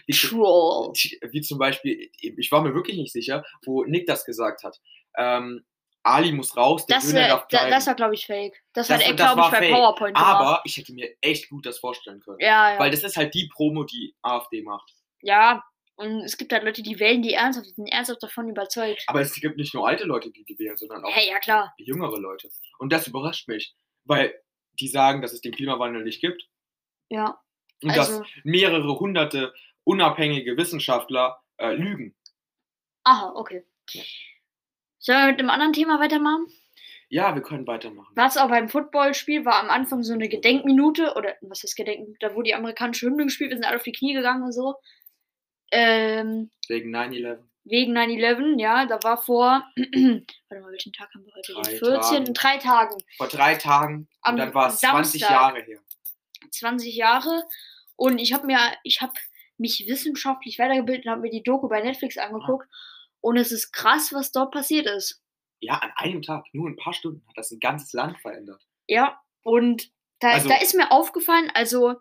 Wie, 0.05 0.13
Troll. 0.13 0.93
wie 1.31 1.41
zum 1.41 1.57
Beispiel, 1.57 2.09
ich 2.19 2.51
war 2.51 2.61
mir 2.61 2.73
wirklich 2.73 2.97
nicht 2.97 3.11
sicher, 3.13 3.43
wo 3.65 3.83
Nick 3.85 4.05
das 4.05 4.25
gesagt 4.25 4.63
hat. 4.63 4.79
Ähm, 5.17 5.63
Ali 6.03 6.31
muss 6.31 6.55
raus, 6.57 6.85
der 6.87 6.97
Das, 6.97 7.13
wär, 7.13 7.27
darf 7.27 7.47
da, 7.49 7.57
bleiben. 7.59 7.71
das 7.71 7.87
war, 7.87 7.95
glaube 7.95 8.13
ich, 8.15 8.25
fake. 8.25 8.61
Das, 8.73 8.87
Das- 8.87 8.99
hat 9.05 9.07
das 9.09 9.15
glaube 9.17 9.31
ich, 9.33 9.37
war 9.45 9.51
bei 9.51 9.57
fake. 9.59 9.71
PowerPoint. 9.71 10.17
Aber 10.17 10.61
ich 10.65 10.77
hätte 10.77 10.93
mir 10.93 11.15
echt 11.21 11.49
gut 11.49 11.65
das 11.65 11.77
vorstellen 11.79 12.19
können. 12.21 12.39
Ja, 12.39 12.73
ja. 12.73 12.79
Weil 12.79 12.89
das 12.91 13.03
ist 13.03 13.17
halt 13.17 13.33
die 13.35 13.47
Promo, 13.47 13.83
die 13.83 14.15
AfD 14.21 14.61
macht. 14.63 14.91
ja, 15.21 15.63
und 15.97 16.21
es 16.21 16.35
gibt 16.37 16.51
halt 16.51 16.63
Leute, 16.63 16.81
die 16.81 16.99
wählen 16.99 17.21
die 17.21 17.33
ernsthaft, 17.33 17.67
die 17.67 17.73
sind 17.73 17.85
ernsthaft 17.87 18.23
davon 18.23 18.49
überzeugt. 18.49 19.03
Aber 19.05 19.21
es 19.21 19.35
gibt 19.35 19.57
nicht 19.57 19.75
nur 19.75 19.87
alte 19.87 20.05
Leute, 20.05 20.31
die 20.31 20.43
die 20.43 20.57
wählen, 20.57 20.75
sondern 20.75 21.05
auch 21.05 21.11
Hey, 21.15 21.31
ja 21.45 21.71
jüngere 21.77 22.17
Leute. 22.19 22.49
Und 22.79 22.91
das 22.91 23.07
überrascht 23.07 23.47
mich, 23.47 23.75
weil 24.05 24.33
die 24.79 24.87
sagen, 24.87 25.21
dass 25.21 25.31
es 25.33 25.41
den 25.41 25.51
Klimawandel 25.51 26.03
nicht 26.03 26.19
gibt 26.21 26.41
Ja. 27.09 27.39
und 27.83 27.91
Also, 27.91 28.19
dass 28.21 28.27
mehrere 28.43 28.97
hunderte 28.99 29.53
unabhängige 29.83 30.57
Wissenschaftler 30.57 31.39
äh, 31.57 31.73
lügen. 31.73 32.15
aha, 33.03 33.33
okay. 33.35 33.63
Sollen 35.01 35.19
wir 35.19 35.27
mit 35.31 35.39
dem 35.39 35.49
anderen 35.49 35.73
Thema 35.73 35.99
weitermachen? 35.99 36.45
Ja, 37.09 37.35
wir 37.35 37.41
können 37.41 37.67
weitermachen. 37.67 38.13
Was 38.15 38.37
auch 38.37 38.47
beim 38.49 38.69
Footballspiel 38.69 39.43
war 39.43 39.59
am 39.59 39.69
Anfang 39.69 40.03
so 40.03 40.13
eine 40.13 40.29
Gedenkminute, 40.29 41.15
oder 41.15 41.35
was 41.41 41.63
heißt 41.63 41.75
Gedenkminute, 41.75 42.19
da 42.21 42.33
wurde 42.35 42.45
die 42.45 42.55
amerikanische 42.55 43.07
Hymne 43.07 43.25
gespielt, 43.25 43.49
wir 43.49 43.57
sind 43.57 43.65
alle 43.65 43.77
auf 43.77 43.83
die 43.83 43.91
Knie 43.91 44.13
gegangen 44.13 44.43
und 44.43 44.53
so. 44.53 44.75
Ähm, 45.71 46.51
Wegen 46.69 46.95
9-11. 46.95 47.39
wegen 47.65 47.97
9-11, 47.97 48.59
ja, 48.61 48.85
da 48.85 49.01
war 49.03 49.17
vor, 49.17 49.63
warte 49.75 50.61
mal, 50.61 50.71
welchen 50.71 50.93
Tag 50.93 51.09
haben 51.13 51.25
wir 51.25 51.33
heute? 51.33 51.53
Drei 51.53 51.61
Den 51.71 51.79
14. 51.79 52.01
Tagen. 52.01 52.25
In 52.27 52.33
drei 52.33 52.57
Tagen, 52.57 52.95
Vor 53.17 53.27
drei 53.27 53.55
Tagen 53.55 54.07
Am 54.21 54.33
und 54.35 54.39
dann 54.39 54.53
war 54.53 54.67
es 54.67 54.77
20 54.79 55.21
Samstag. 55.21 55.29
Jahre 55.35 55.61
her. 55.63 55.79
20 56.51 56.95
Jahre. 56.95 57.43
Und 57.95 58.19
ich 58.19 58.33
habe 58.33 58.45
mir, 58.47 58.57
ich 58.83 59.01
habe 59.01 59.13
mich 59.57 59.85
wissenschaftlich 59.87 60.59
weitergebildet 60.59 61.05
und 61.05 61.11
habe 61.11 61.21
mir 61.21 61.29
die 61.31 61.43
Doku 61.43 61.67
bei 61.67 61.81
Netflix 61.81 62.17
angeguckt. 62.17 62.67
Und 63.21 63.37
es 63.37 63.51
ist 63.51 63.71
krass, 63.71 64.11
was 64.13 64.31
dort 64.31 64.51
passiert 64.51 64.87
ist. 64.87 65.21
Ja, 65.59 65.75
an 65.75 65.91
einem 65.95 66.21
Tag, 66.23 66.45
nur 66.53 66.67
ein 66.67 66.75
paar 66.75 66.93
Stunden, 66.93 67.23
hat 67.27 67.37
das 67.37 67.51
ein 67.51 67.59
ganzes 67.59 67.93
Land 67.93 68.17
verändert. 68.19 68.61
Ja, 68.87 69.21
und 69.43 69.91
da, 70.19 70.31
Also- 70.31 70.49
da 70.49 70.55
ist 70.57 70.73
mir 70.75 70.91
aufgefallen, 70.91 71.51
also 71.53 71.95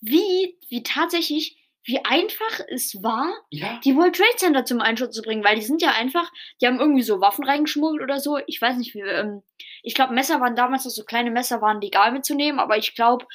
wie, 0.00 0.58
wie 0.68 0.82
tatsächlich, 0.82 1.58
wie 1.84 1.98
einfach 2.04 2.60
es 2.68 3.02
war, 3.02 3.32
Ja. 3.50 3.80
die 3.84 3.96
World 3.96 4.16
Trade 4.16 4.36
Center 4.36 4.64
zum 4.64 4.80
Einsturz 4.80 5.14
zu 5.14 5.22
bringen, 5.22 5.44
weil 5.44 5.56
die 5.56 5.62
sind 5.62 5.82
ja 5.82 5.90
einfach, 5.92 6.30
die 6.60 6.66
haben 6.66 6.80
irgendwie 6.80 7.02
so 7.02 7.20
Waffen 7.20 7.44
reingeschmuggelt 7.44 8.02
oder 8.02 8.20
so. 8.20 8.38
Ich 8.46 8.60
weiß 8.60 8.76
nicht, 8.76 8.94
wie, 8.94 9.00
ähm, 9.00 9.42
ich 9.82 9.94
glaube, 9.94 10.14
Messer 10.14 10.40
waren 10.40 10.56
damals 10.56 10.84
noch 10.84 10.92
so 10.92 11.04
kleine 11.04 11.30
Messer 11.30 11.60
waren 11.60 11.80
legal 11.80 12.12
mitzunehmen, 12.12 12.58
aber 12.60 12.78
ich 12.78 12.94
glaube, 12.94 13.26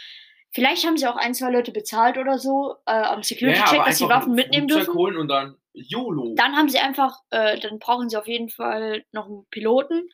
vielleicht 0.52 0.86
haben 0.86 0.98
sie 0.98 1.08
auch 1.08 1.16
ein, 1.16 1.34
zwei 1.34 1.50
Leute 1.52 1.72
bezahlt 1.72 2.18
oder 2.18 2.38
so 2.40 2.76
äh, 2.86 2.92
am 2.92 3.24
Security 3.24 3.60
Check, 3.70 3.86
dass 3.86 3.98
sie 3.98 4.10
Waffen 4.10 4.34
mitnehmen 4.34 4.68
dürfen. 4.68 4.94
holen 4.94 5.18
und 5.18 5.28
dann 5.28 5.56
YOLO. 5.74 6.34
Dann 6.36 6.56
haben 6.56 6.70
sie 6.70 6.80
einfach, 6.80 7.18
äh, 7.30 7.60
dann 7.60 7.80
brauchen 7.80 8.10
sie 8.10 8.18
auf 8.18 8.28
jeden 8.28 8.50
Fall 8.50 9.06
noch 9.12 9.28
einen 9.28 9.46
Piloten. 9.52 10.10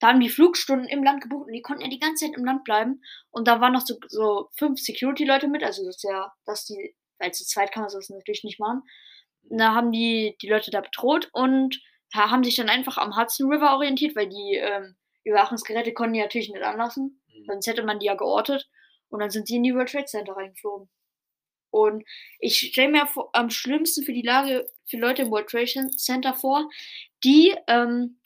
Da 0.00 0.08
haben 0.08 0.20
die 0.20 0.30
Flugstunden 0.30 0.88
im 0.88 1.04
Land 1.04 1.20
gebucht 1.22 1.46
und 1.46 1.52
die 1.52 1.60
konnten 1.60 1.82
ja 1.82 1.88
die 1.90 1.98
ganze 1.98 2.24
Zeit 2.26 2.36
im 2.36 2.44
Land 2.44 2.64
bleiben. 2.64 3.02
Und 3.30 3.46
da 3.46 3.60
waren 3.60 3.74
noch 3.74 3.82
so, 3.86 3.96
so 4.08 4.48
fünf 4.56 4.80
Security-Leute 4.80 5.46
mit, 5.46 5.62
also 5.62 5.84
das 5.84 5.96
ist 5.96 6.04
ja, 6.04 6.32
dass 6.46 6.64
die, 6.64 6.96
weil 7.18 7.32
zu 7.32 7.44
zweit 7.44 7.70
kann 7.70 7.82
man 7.82 7.92
das 7.92 8.08
natürlich 8.08 8.42
nicht 8.42 8.58
machen. 8.58 8.82
Und 9.50 9.58
da 9.58 9.74
haben 9.74 9.92
die 9.92 10.36
die 10.40 10.48
Leute 10.48 10.70
da 10.70 10.80
bedroht 10.80 11.28
und 11.32 11.78
ha- 12.14 12.30
haben 12.30 12.44
sich 12.44 12.56
dann 12.56 12.70
einfach 12.70 12.96
am 12.96 13.14
Hudson 13.16 13.52
River 13.52 13.74
orientiert, 13.74 14.16
weil 14.16 14.28
die 14.30 14.56
ähm, 14.56 14.96
Überwachungsgeräte 15.24 15.92
konnten 15.92 16.14
die 16.14 16.20
natürlich 16.20 16.48
nicht 16.50 16.62
anlassen. 16.62 17.20
Mhm. 17.28 17.44
Sonst 17.44 17.66
hätte 17.66 17.82
man 17.82 17.98
die 17.98 18.06
ja 18.06 18.14
geortet. 18.14 18.69
Und 19.10 19.20
dann 19.20 19.30
sind 19.30 19.48
die 19.48 19.56
in 19.56 19.62
die 19.62 19.74
World 19.74 19.90
Trade 19.90 20.06
Center 20.06 20.36
reingeflogen. 20.36 20.88
Und 21.70 22.04
ich 22.40 22.58
stelle 22.58 22.90
mir 22.90 23.06
vor, 23.06 23.30
am 23.32 23.50
schlimmsten 23.50 24.04
für 24.04 24.12
die 24.12 24.22
Lage 24.22 24.66
für 24.86 24.96
Leute 24.96 25.22
im 25.22 25.30
World 25.30 25.48
Trade 25.48 25.90
Center 25.96 26.34
vor, 26.34 26.68
die, 27.22 27.54
ähm, 27.68 28.18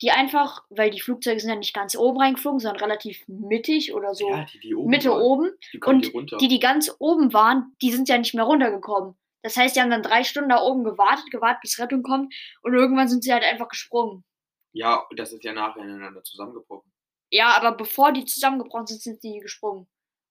die 0.00 0.10
einfach, 0.10 0.64
weil 0.70 0.90
die 0.90 1.00
Flugzeuge 1.00 1.40
sind 1.40 1.50
ja 1.50 1.56
nicht 1.56 1.74
ganz 1.74 1.94
oben 1.94 2.18
reingeflogen, 2.18 2.60
sondern 2.60 2.82
relativ 2.82 3.22
mittig 3.28 3.92
oder 3.92 4.14
so 4.14 4.30
ja, 4.30 4.46
die, 4.46 4.60
die 4.60 4.74
oben 4.74 4.88
Mitte 4.88 5.10
waren, 5.10 5.20
oben. 5.20 5.50
Die 5.74 5.80
Und. 5.84 6.40
Die, 6.40 6.48
die 6.48 6.60
ganz 6.60 6.94
oben 6.98 7.34
waren, 7.34 7.76
die 7.82 7.92
sind 7.92 8.08
ja 8.08 8.16
nicht 8.16 8.34
mehr 8.34 8.44
runtergekommen. 8.44 9.14
Das 9.42 9.56
heißt, 9.56 9.76
die 9.76 9.80
haben 9.80 9.90
dann 9.90 10.02
drei 10.02 10.24
Stunden 10.24 10.50
da 10.50 10.62
oben 10.62 10.84
gewartet, 10.84 11.30
gewartet, 11.30 11.62
bis 11.62 11.78
Rettung 11.78 12.02
kommt. 12.02 12.34
Und 12.62 12.74
irgendwann 12.74 13.08
sind 13.08 13.24
sie 13.24 13.32
halt 13.32 13.44
einfach 13.44 13.68
gesprungen. 13.68 14.24
ja, 14.72 15.06
das 15.16 15.32
ist 15.32 15.44
ja 15.44 15.52
nachher 15.52 15.82
ineinander 15.82 16.22
zusammengebrochen. 16.22 16.90
Ja, 17.30 17.56
aber 17.56 17.76
bevor 17.76 18.12
die 18.12 18.24
zusammengebrochen 18.24 18.86
sind, 18.86 19.02
sind 19.02 19.22
die 19.22 19.38
gesprungen. 19.38 19.86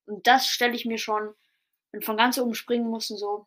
Und 0.09 0.27
das 0.27 0.47
stelle 0.47 0.75
ich 0.75 0.85
mir 0.85 0.97
schon, 0.97 1.33
wenn 1.91 2.01
von 2.01 2.17
ganz 2.17 2.37
oben 2.37 2.53
springen 2.55 2.89
mussten, 2.89 3.17
so. 3.17 3.45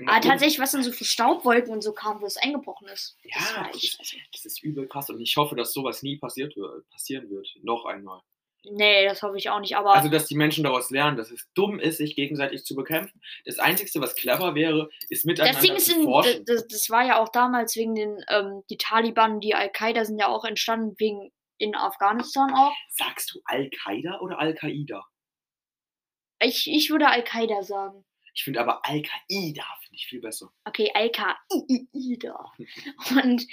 Und 0.00 0.08
Aber 0.08 0.12
nach 0.12 0.16
oben- 0.18 0.28
tatsächlich, 0.30 0.58
was 0.58 0.72
dann 0.72 0.82
so 0.82 0.90
für 0.90 1.04
Staubwolken 1.04 1.72
und 1.72 1.82
so 1.82 1.92
kam, 1.92 2.20
wo 2.20 2.26
es 2.26 2.36
eingebrochen 2.36 2.88
ist. 2.88 3.16
Ja, 3.22 3.38
das 3.38 3.56
war 3.56 3.68
echt. 3.68 3.84
ist- 3.84 4.00
Also, 4.00 4.16
Das 4.32 4.44
ist 4.44 4.62
übel 4.62 4.88
krass 4.88 5.08
und 5.10 5.20
ich 5.20 5.36
hoffe, 5.36 5.54
dass 5.54 5.72
sowas 5.72 6.02
nie 6.02 6.16
passiert 6.18 6.56
wird, 6.56 6.88
passieren 6.90 7.30
wird. 7.30 7.48
Noch 7.62 7.84
einmal. 7.84 8.20
nee, 8.66 9.04
das 9.06 9.22
hoffe 9.22 9.36
ich 9.36 9.50
auch 9.50 9.60
nicht. 9.60 9.76
Aber 9.76 9.92
Also, 9.94 10.08
dass 10.08 10.26
die 10.26 10.34
Menschen 10.36 10.64
daraus 10.64 10.88
lernen, 10.90 11.18
dass 11.18 11.30
es 11.30 11.46
dumm 11.52 11.78
ist, 11.78 11.98
sich 11.98 12.16
gegenseitig 12.16 12.64
zu 12.64 12.74
bekämpfen. 12.74 13.20
Das 13.44 13.58
Einzige, 13.58 14.00
was 14.00 14.14
clever 14.16 14.54
wäre, 14.54 14.88
ist 15.10 15.26
miteinander 15.26 15.58
das 15.58 15.62
Ding 15.66 15.76
ist, 15.76 15.86
zu 15.86 16.02
forschen. 16.02 16.44
das, 16.46 16.66
das 16.66 16.88
war 16.88 17.04
ja 17.04 17.18
auch 17.22 17.28
damals 17.28 17.76
wegen 17.76 17.94
den, 17.94 18.24
ähm, 18.30 18.62
die 18.70 18.78
Taliban, 18.78 19.40
die 19.40 19.54
Al-Qaida 19.54 20.06
sind 20.06 20.18
ja 20.18 20.28
auch 20.28 20.44
entstanden 20.46 20.94
wegen 20.98 21.30
in 21.58 21.74
Afghanistan 21.76 22.52
auch. 22.54 22.72
Sagst 22.88 23.34
du 23.34 23.40
Al-Qaida 23.44 24.18
oder 24.20 24.38
Al-Qaida? 24.40 25.04
Ich, 26.40 26.70
ich 26.70 26.90
würde 26.90 27.08
Al-Qaida 27.08 27.62
sagen. 27.62 28.04
Ich 28.36 28.42
finde 28.42 28.60
aber 28.60 28.84
Al-Qaida 28.84 29.64
finde 29.82 29.94
ich 29.96 30.06
viel 30.08 30.20
besser. 30.20 30.50
Okay, 30.64 30.90
Al-Qaida. 30.92 31.36
Und 33.22 33.46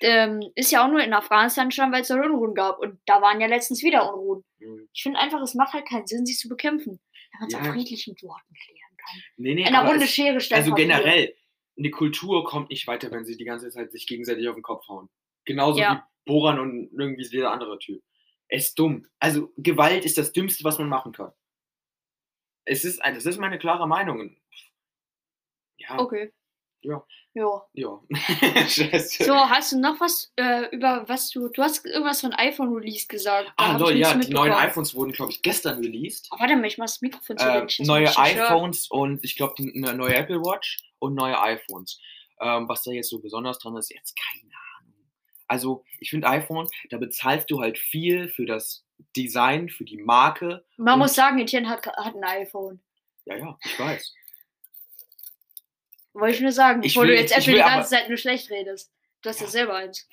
ähm, 0.00 0.40
ist 0.54 0.70
ja 0.70 0.84
auch 0.86 0.90
nur 0.90 1.02
in 1.02 1.12
Afghanistan 1.12 1.70
schon, 1.72 1.92
weil 1.92 2.02
es 2.02 2.08
dort 2.08 2.24
Unruhen 2.24 2.54
gab. 2.54 2.78
Und 2.78 3.00
da 3.06 3.20
waren 3.20 3.40
ja 3.40 3.46
letztens 3.48 3.82
wieder 3.82 4.12
Unruhen. 4.12 4.44
Hm. 4.60 4.88
Ich 4.92 5.02
finde 5.02 5.18
einfach, 5.18 5.40
es 5.42 5.54
macht 5.54 5.72
halt 5.72 5.88
keinen 5.88 6.06
Sinn, 6.06 6.24
sie 6.24 6.36
zu 6.36 6.48
bekämpfen. 6.48 7.00
Wenn 7.32 7.40
man 7.40 7.48
es 7.48 7.54
Ja. 7.54 7.60
auf 7.60 7.66
friedlichen 7.68 8.14
Worten 8.22 8.54
klären 8.54 8.96
kann. 8.96 9.20
Nee, 9.38 9.54
nee, 9.54 9.62
In 9.62 9.68
einer 9.68 9.80
aber 9.80 9.90
Runde 9.90 10.06
Schere 10.06 10.40
stellen. 10.40 10.60
Also 10.62 10.74
generell, 10.74 11.34
eine 11.76 11.90
Kultur 11.90 12.44
kommt 12.44 12.70
nicht 12.70 12.86
weiter, 12.86 13.10
wenn 13.10 13.24
sie 13.24 13.36
die 13.36 13.44
ganze 13.44 13.70
Zeit 13.70 13.90
sich 13.90 14.06
gegenseitig 14.06 14.46
auf 14.48 14.54
den 14.54 14.62
Kopf 14.62 14.86
hauen. 14.88 15.08
Genauso 15.44 15.80
Ja. 15.80 16.06
wie 16.26 16.30
Boran 16.32 16.60
und 16.60 16.90
irgendwie 16.96 17.24
jeder 17.24 17.50
andere 17.50 17.78
Typ. 17.78 18.02
Es 18.48 18.68
ist 18.68 18.78
dumm. 18.78 19.06
Also 19.18 19.52
Gewalt 19.56 20.04
ist 20.04 20.18
das 20.18 20.32
Dümmste, 20.32 20.62
was 20.62 20.78
man 20.78 20.88
machen 20.88 21.12
kann. 21.12 21.32
Es 22.64 22.84
ist, 22.84 23.00
das 23.04 23.26
ist 23.26 23.38
meine 23.38 23.58
klare 23.58 23.86
Meinung. 23.88 24.36
Ja, 25.76 25.98
Okay. 25.98 26.32
Ja. 26.84 27.04
Ja. 27.34 27.62
ja. 27.72 28.00
Scheiße. 28.68 29.24
So, 29.24 29.34
hast 29.34 29.72
du 29.72 29.80
noch 29.80 30.00
was 30.00 30.32
äh, 30.36 30.68
über 30.74 31.08
was 31.08 31.30
du. 31.30 31.48
Du 31.48 31.62
hast 31.62 31.86
irgendwas 31.86 32.20
von 32.20 32.32
iPhone 32.34 32.74
Release 32.74 33.06
gesagt. 33.06 33.52
Ah, 33.56 33.76
lol, 33.78 33.96
ja, 33.96 34.14
die 34.14 34.32
neuen 34.32 34.52
iPhones 34.52 34.94
wurden, 34.94 35.12
glaube 35.12 35.30
ich, 35.32 35.40
gestern 35.40 35.78
released. 35.78 36.28
Oh, 36.32 36.36
warte 36.38 36.56
mal, 36.56 36.66
ich 36.66 36.78
mach 36.78 36.86
das 36.86 37.00
Mikrofon 37.00 37.38
zu 37.38 37.44
das 37.46 37.78
neue 37.78 38.08
iPhones 38.18 38.88
und 38.90 39.24
ich 39.24 39.36
glaube 39.36 39.54
eine 39.58 39.94
neue 39.94 40.14
Apple 40.14 40.40
Watch 40.40 40.78
und 40.98 41.14
neue 41.14 41.40
iPhones. 41.40 42.00
Ähm, 42.40 42.68
was 42.68 42.82
da 42.82 42.90
jetzt 42.90 43.10
so 43.10 43.20
besonders 43.20 43.58
dran 43.60 43.76
ist, 43.76 43.90
jetzt 43.90 44.14
keine. 44.16 44.51
Also 45.52 45.84
ich 46.00 46.08
finde 46.08 46.28
iPhone, 46.28 46.66
da 46.88 46.96
bezahlst 46.96 47.50
du 47.50 47.60
halt 47.60 47.76
viel 47.76 48.28
für 48.30 48.46
das 48.46 48.86
Design, 49.14 49.68
für 49.68 49.84
die 49.84 49.98
Marke. 49.98 50.64
Man 50.78 50.98
muss 50.98 51.14
sagen, 51.14 51.38
Etienne 51.38 51.68
hat, 51.68 51.86
hat 51.86 52.14
ein 52.14 52.24
iPhone. 52.24 52.80
Ja, 53.26 53.36
ja, 53.36 53.58
ich 53.62 53.78
weiß. 53.78 54.14
Wollte 56.14 56.36
ich 56.36 56.40
nur 56.40 56.52
sagen, 56.52 56.82
Ich 56.82 56.94
bevor 56.94 57.06
will- 57.06 57.16
du 57.16 57.20
jetzt 57.20 57.36
Apple 57.36 57.52
die 57.52 57.62
aber- 57.62 57.70
ganze 57.74 57.90
Zeit 57.90 58.08
nur 58.08 58.16
schlecht 58.16 58.48
redest. 58.50 58.94
Du 59.20 59.28
hast 59.28 59.40
ja, 59.40 59.44
Ja. 59.46 59.50
selber 59.50 59.74
eins. 59.74 60.08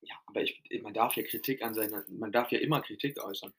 Ja, 0.00 0.14
aber 0.26 0.40
ich, 0.40 0.62
man 0.82 0.94
darf 0.94 1.16
ja 1.16 1.22
Kritik 1.22 1.60
an 1.62 1.74
seiner, 1.74 2.02
man 2.08 2.32
darf 2.32 2.50
ja 2.50 2.58
immer 2.58 2.80
Kritik 2.80 3.22
äußern. 3.22 3.52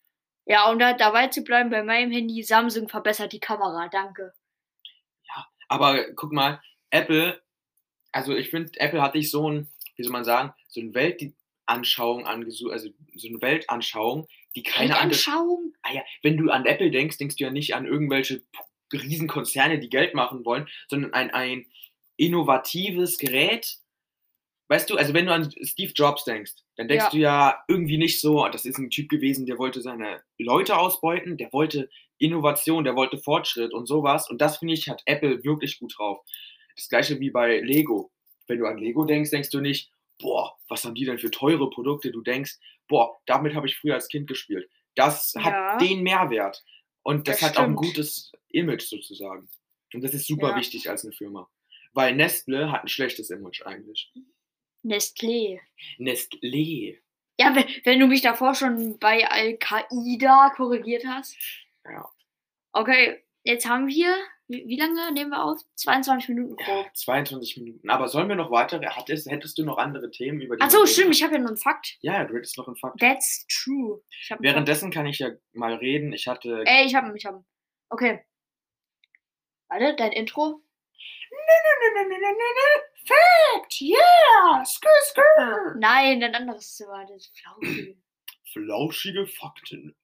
Ja, 0.45 0.67
und 0.71 0.79
da 0.79 0.93
dabei 0.93 1.27
zu 1.27 1.43
bleiben 1.43 1.69
bei 1.69 1.83
meinem 1.83 2.11
Handy, 2.11 2.41
Samsung 2.41 2.89
verbessert 2.89 3.33
die 3.33 3.39
Kamera, 3.39 3.87
danke. 3.89 4.33
Aber 5.67 6.11
guck 6.15 6.31
mal, 6.31 6.59
Apple, 6.89 7.39
also 8.11 8.35
ich 8.35 8.49
finde, 8.49 8.71
Apple 8.79 9.03
hat 9.03 9.13
nicht 9.13 9.29
so 9.29 9.47
ein, 9.51 9.67
wie 9.95 10.01
soll 10.01 10.11
man 10.11 10.23
sagen, 10.25 10.51
so 10.69 10.79
eine 10.81 10.93
Weltanschauung 10.93 12.25
angesucht, 12.25 12.71
also 12.71 12.89
so 13.15 13.27
eine 13.27 13.41
Weltanschauung, 13.41 14.27
die 14.55 14.63
keine 14.63 14.97
andere 14.97 15.19
Weltanschauung? 15.19 15.73
Ah 15.81 15.93
ja, 15.93 16.03
wenn 16.23 16.37
du 16.37 16.49
an 16.49 16.65
Apple 16.65 16.91
denkst, 16.91 17.17
denkst 17.17 17.35
du 17.35 17.43
ja 17.43 17.51
nicht 17.51 17.75
an 17.75 17.85
irgendwelche 17.85 18.41
Riesenkonzerne, 18.93 19.79
die 19.79 19.89
Geld 19.89 20.13
machen 20.13 20.45
wollen, 20.45 20.67
sondern 20.87 21.13
ein, 21.13 21.31
ein 21.31 21.65
innovatives 22.17 23.17
Gerät. 23.17 23.77
Weißt 24.67 24.89
du, 24.89 24.97
also 24.97 25.13
wenn 25.13 25.25
du 25.25 25.33
an 25.33 25.51
Steve 25.63 25.91
Jobs 25.95 26.25
denkst, 26.25 26.53
dann 26.75 26.87
denkst 26.87 27.05
Ja. 27.05 27.09
du 27.11 27.17
ja 27.17 27.63
irgendwie 27.67 27.97
nicht 27.97 28.21
so, 28.21 28.47
das 28.47 28.65
ist 28.65 28.77
ein 28.77 28.89
Typ 28.91 29.09
gewesen, 29.09 29.45
der 29.45 29.57
wollte 29.57 29.81
seine 29.81 30.21
Leute 30.37 30.77
ausbeuten, 30.77 31.37
der 31.37 31.51
wollte 31.53 31.89
Innovation, 32.19 32.83
der 32.83 32.95
wollte 32.95 33.17
Fortschritt 33.17 33.73
und 33.73 33.87
sowas. 33.87 34.29
Und 34.29 34.41
das 34.41 34.57
finde 34.57 34.73
ich, 34.75 34.89
hat 34.89 35.01
Apple 35.05 35.43
wirklich 35.43 35.79
gut 35.79 35.95
drauf. 35.97 36.19
Das 36.75 36.87
gleiche 36.89 37.19
wie 37.19 37.31
bei 37.31 37.61
Lego. 37.61 38.11
Wenn 38.47 38.59
du 38.59 38.65
an 38.65 38.77
Lego 38.77 39.05
denkst, 39.05 39.31
denkst 39.31 39.49
du 39.49 39.59
nicht, 39.59 39.91
boah, 40.19 40.57
was 40.67 40.83
haben 40.85 40.95
die 40.95 41.05
denn 41.05 41.17
für 41.19 41.31
teure 41.31 41.69
Produkte? 41.69 42.11
Du 42.11 42.21
denkst, 42.21 42.57
boah, 42.87 43.17
damit 43.25 43.55
habe 43.55 43.67
ich 43.67 43.77
früher 43.77 43.95
als 43.95 44.07
Kind 44.07 44.27
gespielt. 44.27 44.69
Das 44.95 45.33
hat 45.37 45.53
Ja. 45.53 45.77
den 45.77 46.01
Mehrwert. 46.03 46.63
Und 47.03 47.27
das, 47.27 47.39
Das 47.39 47.49
hat 47.51 47.57
auch 47.57 47.63
ein 47.63 47.77
stimmt. 47.77 47.77
gutes 47.95 48.31
Image 48.49 48.83
sozusagen. 48.83 49.49
Und 49.93 50.03
das 50.03 50.13
ist 50.13 50.27
super 50.27 50.49
Ja. 50.51 50.55
wichtig 50.57 50.89
als 50.89 51.03
eine 51.03 51.13
Firma. 51.13 51.49
Weil 51.93 52.15
Nestle 52.15 52.71
hat 52.71 52.83
ein 52.83 52.87
schlechtes 52.87 53.29
Image 53.31 53.61
eigentlich. 53.65 54.11
Nestlé. 54.83 55.59
Nestlé. 55.97 56.99
Ja, 57.39 57.55
wenn, 57.55 57.65
wenn 57.85 57.99
du 57.99 58.07
mich 58.07 58.21
davor 58.21 58.53
schon 58.53 58.99
bei 58.99 59.27
Al-Qaida 59.29 60.51
korrigiert 60.55 61.05
hast. 61.07 61.35
Ja. 61.85 62.09
Okay, 62.73 63.23
jetzt 63.43 63.67
haben 63.67 63.87
wir, 63.87 64.13
wie, 64.49 64.67
wie 64.67 64.77
lange 64.77 65.11
nehmen 65.13 65.29
wir 65.29 65.43
auf? 65.43 65.59
22 65.75 66.29
Minuten 66.29 66.55
grob. 66.55 66.85
Ja, 66.85 66.93
22 66.93 67.57
Minuten. 67.57 67.89
Aber 67.89 68.07
sollen 68.07 68.27
wir 68.27 68.35
noch 68.35 68.51
weitere? 68.51 68.87
Hattest, 68.87 69.29
hättest 69.29 69.57
du 69.57 69.63
noch 69.63 69.77
andere 69.77 70.09
Themen 70.09 70.41
über 70.41 70.57
die 70.57 70.61
Achso, 70.61 70.85
stimmt, 70.85 71.15
ich 71.15 71.23
habe 71.23 71.35
ja 71.35 71.39
noch 71.39 71.49
einen 71.49 71.57
Fakt. 71.57 71.97
Ja, 72.01 72.25
du 72.25 72.35
hättest 72.35 72.57
noch 72.57 72.67
einen 72.67 72.75
Fakt. 72.75 72.99
That's 72.99 73.45
true. 73.47 74.01
Fakt. 74.27 74.41
Währenddessen 74.41 74.91
kann 74.91 75.05
ich 75.05 75.19
ja 75.19 75.29
mal 75.53 75.75
reden. 75.75 76.11
Ich 76.13 76.27
hatte. 76.27 76.63
Ey, 76.65 76.85
ich 76.85 76.95
hab 76.95 77.05
ihn, 77.05 77.15
ich 77.15 77.25
hab 77.25 77.35
ihn. 77.35 77.45
Okay. 77.89 78.25
Warte, 79.69 79.95
dein 79.95 80.11
Intro? 80.13 80.63
Fact, 83.05 83.81
yeah, 83.81 84.63
skr, 84.65 84.87
skr. 85.11 85.75
Nein, 85.77 86.19
dein 86.19 86.35
anderes 86.35 86.79
war 86.87 87.05
das 87.05 87.27
Flauschige. 87.27 87.97
Flauschige 88.51 89.27
Fakten. 89.27 89.95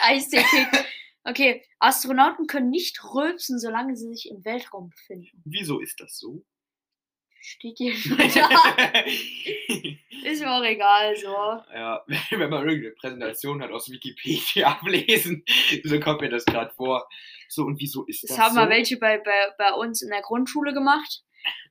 Eistee 0.00 0.42
kickt. 0.42 0.84
Okay, 1.24 1.62
Astronauten 1.78 2.46
können 2.46 2.70
nicht 2.70 3.02
rülpsen, 3.04 3.58
solange 3.58 3.94
sie 3.96 4.08
sich 4.12 4.30
im 4.30 4.44
Weltraum 4.44 4.88
befinden. 4.90 5.42
Wieso 5.44 5.80
ist 5.80 6.00
das 6.00 6.18
so? 6.18 6.44
Steht 7.42 7.78
hier 7.78 7.94
schon 7.94 8.18
da. 8.18 8.24
Ist 10.24 10.42
mir 10.42 10.52
auch 10.52 10.62
egal, 10.62 11.16
so. 11.16 11.32
Ja, 11.72 12.04
wenn 12.30 12.50
man 12.50 12.68
irgendeine 12.68 12.94
Präsentation 12.94 13.62
hat 13.62 13.70
aus 13.70 13.90
Wikipedia 13.90 14.68
ablesen, 14.72 15.44
so 15.84 15.98
kommt 16.00 16.20
mir 16.20 16.28
das 16.28 16.44
gerade 16.44 16.70
vor. 16.74 17.08
So, 17.48 17.64
und 17.64 17.80
wieso 17.80 18.04
ist 18.06 18.22
das, 18.22 18.30
Das 18.30 18.38
haben 18.38 18.54
so? 18.54 18.60
mal 18.60 18.68
welche 18.68 18.98
bei, 18.98 19.18
bei, 19.18 19.54
bei 19.56 19.72
uns 19.72 20.02
in 20.02 20.10
der 20.10 20.20
Grundschule 20.20 20.74
gemacht. 20.74 21.22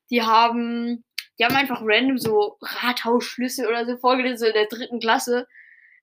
Die 0.09 0.23
haben, 0.23 1.05
die 1.39 1.45
haben 1.45 1.55
einfach 1.55 1.81
random 1.81 2.17
so 2.17 2.57
Rathausschlüssel 2.61 3.67
oder 3.67 3.85
so 3.85 3.97
vorgelesen, 3.97 4.37
so 4.37 4.45
in 4.45 4.53
der 4.53 4.67
dritten 4.67 4.99
Klasse. 4.99 5.47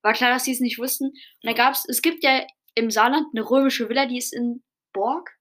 War 0.03 0.15
klar, 0.15 0.31
dass 0.31 0.45
die 0.45 0.53
es 0.53 0.61
nicht 0.61 0.79
wussten. 0.79 1.07
Und 1.07 1.17
da 1.43 1.53
gab's, 1.53 1.85
es 1.89 2.01
gibt 2.01 2.25
ja 2.25 2.47
im 2.75 2.91
Saarland 2.91 3.27
eine 3.35 3.49
römische 3.49 3.89
Villa, 3.89 4.07
die 4.07 4.19
ist 4.19 4.33
in 4.33 4.63
Borg. 4.93 5.37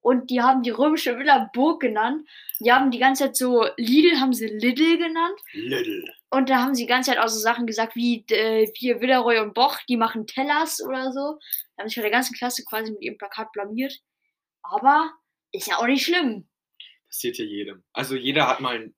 Und 0.00 0.30
die 0.30 0.42
haben 0.42 0.62
die 0.62 0.70
römische 0.70 1.16
Villa 1.18 1.48
Burg 1.52 1.80
genannt. 1.80 2.28
Die 2.60 2.72
haben 2.72 2.90
die 2.90 2.98
ganze 2.98 3.24
Zeit 3.24 3.36
so, 3.36 3.66
Lidl 3.76 4.20
haben 4.20 4.32
sie 4.32 4.46
Lidl 4.46 4.98
genannt. 4.98 5.40
Little. 5.52 6.04
Und 6.30 6.48
da 6.48 6.62
haben 6.62 6.74
sie 6.74 6.84
die 6.84 6.88
ganze 6.88 7.10
Zeit 7.10 7.20
auch 7.20 7.28
so 7.28 7.38
Sachen 7.38 7.66
gesagt 7.66 7.94
wie 7.94 8.24
äh, 8.30 8.66
hier 8.74 9.00
Villeroy 9.00 9.38
und 9.38 9.54
Boch, 9.54 9.78
die 9.88 9.96
machen 9.96 10.26
Tellers 10.26 10.82
oder 10.84 11.12
so. 11.12 11.38
Da 11.76 11.82
haben 11.82 11.88
sich 11.88 11.94
von 11.94 12.02
der 12.02 12.10
ganzen 12.10 12.34
Klasse 12.34 12.64
quasi 12.64 12.90
mit 12.90 13.02
ihrem 13.02 13.18
Plakat 13.18 13.52
blamiert. 13.52 14.00
Aber 14.62 15.12
ist 15.52 15.68
ja 15.68 15.78
auch 15.78 15.86
nicht 15.86 16.04
schlimm. 16.04 16.48
Passiert 17.12 17.36
ja 17.36 17.44
jedem. 17.44 17.84
Also 17.92 18.16
jeder 18.16 18.48
hat 18.48 18.60
mal 18.60 18.74
einen 18.74 18.94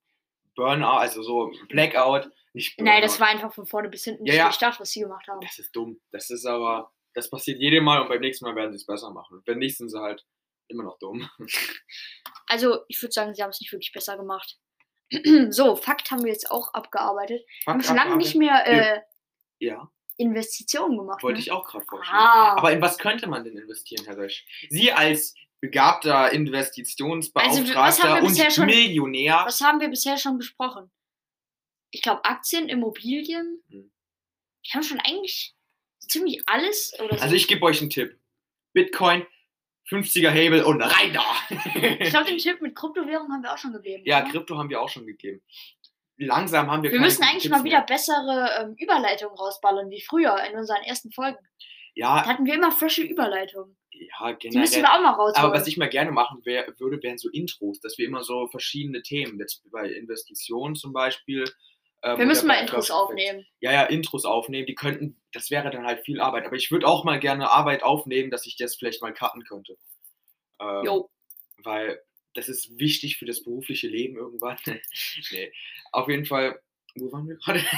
Burnout, 0.55 0.99
also 0.99 1.23
so 1.25 1.49
ein 1.51 1.69
Blackout. 1.69 2.31
Nicht 2.53 2.77
Burnout. 2.77 2.93
Nein, 2.93 3.03
das 3.03 3.19
war 3.19 3.27
einfach 3.27 3.53
von 3.53 3.67
vorne 3.67 3.89
bis 3.89 4.05
hinten 4.05 4.25
Ja, 4.25 4.33
nicht 4.33 4.39
ja. 4.39 4.45
durchdacht, 4.45 4.79
was 4.81 4.91
sie 4.91 5.01
gemacht 5.01 5.27
haben. 5.27 5.41
Das 5.41 5.59
ist 5.59 5.75
dumm. 5.75 6.01
Das 6.13 6.31
ist 6.31 6.47
aber, 6.47 6.93
das 7.15 7.29
passiert 7.29 7.59
jedem 7.59 7.83
Mal 7.85 8.01
und 8.01 8.09
beim 8.09 8.21
nächsten 8.21 8.45
Mal 8.45 8.55
werden 8.55 8.71
sie 8.71 8.77
es 8.77 8.87
besser 8.87 9.11
machen. 9.11 9.43
Wenn 9.47 9.59
nicht, 9.59 9.77
sind 9.77 9.89
sie 9.89 10.01
halt 10.01 10.25
immer 10.69 10.85
noch 10.85 10.99
dumm. 10.99 11.29
Also, 12.47 12.81
ich 12.89 13.01
würde 13.03 13.13
sagen, 13.13 13.35
sie 13.35 13.43
haben 13.43 13.51
es 13.51 13.61
nicht 13.61 13.73
wirklich 13.73 13.91
besser 13.93 14.19
gemacht. 14.19 14.59
so, 15.49 15.77
Fakt 15.77 16.11
haben 16.11 16.23
wir 16.23 16.31
jetzt 16.31 16.51
auch 16.51 16.75
abgearbeitet. 16.75 17.43
Wir 17.65 17.73
haben 17.73 17.83
schon 17.83 17.97
lange 17.97 18.17
nicht 18.17 18.37
mehr 18.37 18.67
äh, 18.67 19.01
Ja, 19.59 19.91
Investitionen 20.19 20.99
gemacht. 20.99 21.23
wollte 21.23 21.39
ne? 21.39 21.43
ich 21.43 21.51
auch 21.53 21.67
gerade 21.67 21.87
vorstellen. 21.87 22.19
Ah. 22.19 22.55
Aber 22.59 22.71
in 22.71 22.83
was 22.83 22.99
könnte 22.99 23.27
man 23.29 23.45
denn 23.45 23.57
investieren, 23.57 24.05
Herr 24.05 24.19
Rösch? 24.19 24.45
Sie 24.69 24.93
als 24.93 25.35
begabter 25.65 26.31
Investitionsbeauftragter 26.33 28.15
Also, 28.15 28.27
und 28.27 28.53
schon- 28.53 28.67
Millionär. 28.67 29.43
Was 29.47 29.61
haben 29.61 29.81
wir 29.81 29.89
bisher 29.89 30.19
schon 30.19 30.37
besprochen? 30.39 30.91
Ich 31.91 32.03
glaube, 32.03 32.25
Aktien, 32.25 32.69
Immobilien. 32.69 33.63
Hm. 33.71 33.91
Wir 34.63 34.73
haben 34.75 34.83
schon 34.83 35.01
eigentlich 35.01 35.55
ziemlich 36.01 36.43
alles. 36.47 36.91
So. 36.91 37.07
Also 37.09 37.35
ich 37.35 37.49
gebe 37.49 37.65
euch 37.65 37.81
einen 37.81 37.91
Tipp. 37.91 38.19
Bitcoin, 38.73 39.27
50er 39.89 40.31
Hebel 40.31 40.65
und 40.65 40.83
rein 40.83 41.13
da. 41.13 41.25
Ich 42.01 42.11
glaube, 42.11 42.27
den 42.27 42.39
Tipp 42.39 42.61
mit 42.61 42.75
Kryptowährung 42.75 43.31
haben 43.33 43.43
wir 43.43 43.53
auch 43.53 43.59
schon 43.59 43.73
gegeben. 43.73 44.03
ja, 44.07 44.23
oder? 44.23 44.31
Krypto 44.31 44.59
haben 44.59 44.69
wir 44.71 44.81
auch 44.81 44.89
schon 44.89 45.07
gegeben. 45.07 45.43
Langsam 46.17 46.71
haben 46.71 46.83
wir 46.83 46.93
Wir 46.93 47.01
müssen 47.01 47.23
eigentlich 47.23 47.43
Tipps 47.45 47.51
mal 47.57 47.65
wieder 47.65 47.79
mehr. 47.79 47.87
bessere 47.87 48.51
ähm, 48.61 48.75
Überleitungen 48.79 49.37
rausballern, 49.37 49.91
wie 49.91 50.01
früher 50.01 50.37
in 50.51 50.57
unseren 50.59 50.83
ersten 50.83 51.11
Folgen. 51.13 51.39
Da 51.39 51.47
Ja, 51.95 52.27
hatten 52.27 52.45
wir 52.47 52.55
immer 52.55 52.73
frische 52.73 53.03
Überleitungen. 53.03 53.77
Ja, 53.95 54.33
Die 54.33 54.59
müssen 54.59 54.75
generell. 54.75 54.83
wir 54.83 54.95
auch 54.95 55.03
mal 55.03 55.11
rausholen. 55.13 55.37
Aber 55.37 55.55
was 55.55 55.67
ich 55.67 55.77
mal 55.77 55.89
gerne 55.89 56.11
machen 56.11 56.45
wär, 56.45 56.67
würde, 56.79 57.03
wären 57.03 57.19
so 57.19 57.29
Intros, 57.31 57.81
dass 57.81 57.99
wir 57.99 58.07
immer 58.07 58.25
so 58.25 58.49
verschiedene 58.49 59.03
Themen, 59.03 59.39
jetzt 59.39 59.63
bei 59.71 59.89
Investitionen 59.89 60.75
zum 60.75 60.93
Beispiel. 60.93 61.45
ähm, 62.03 62.19
wir 62.19 62.27
müssen 62.27 62.47
mal 62.47 62.61
Intros 62.61 62.91
aufnehmen. 62.91 63.47
Ja, 63.61 63.73
ja, 63.73 63.85
Intros 63.85 64.25
aufnehmen. 64.25 64.67
Die 64.67 64.75
könnten, 64.75 65.21
das 65.33 65.51
wäre 65.51 65.71
dann 65.71 65.87
halt 65.87 66.05
viel 66.05 66.21
Arbeit. 66.21 66.47
Aber 66.47 66.57
ich 66.57 66.71
würde 66.71 66.87
auch 66.87 67.05
mal 67.05 67.21
gerne 67.21 67.51
Arbeit 67.51 67.83
aufnehmen, 67.83 68.31
dass 68.31 68.47
ich 68.47 68.57
das 68.57 68.77
vielleicht 68.77 69.03
mal 69.03 69.15
cutten 69.15 69.45
könnte. 69.45 69.77
Ähm, 70.61 70.85
Jo. 70.85 71.11
Weil 71.59 72.01
das 72.35 72.49
ist 72.49 72.79
wichtig 72.79 73.17
für 73.17 73.27
das 73.27 73.45
berufliche 73.45 73.89
Leben 73.89 74.17
irgendwann. 74.17 74.59
nee, 75.31 75.53
auf 75.93 76.09
jeden 76.09 76.27
Fall. 76.27 76.61
Wo 76.97 77.11
waren 77.13 77.29
wir 77.29 77.37
gerade? 77.37 77.65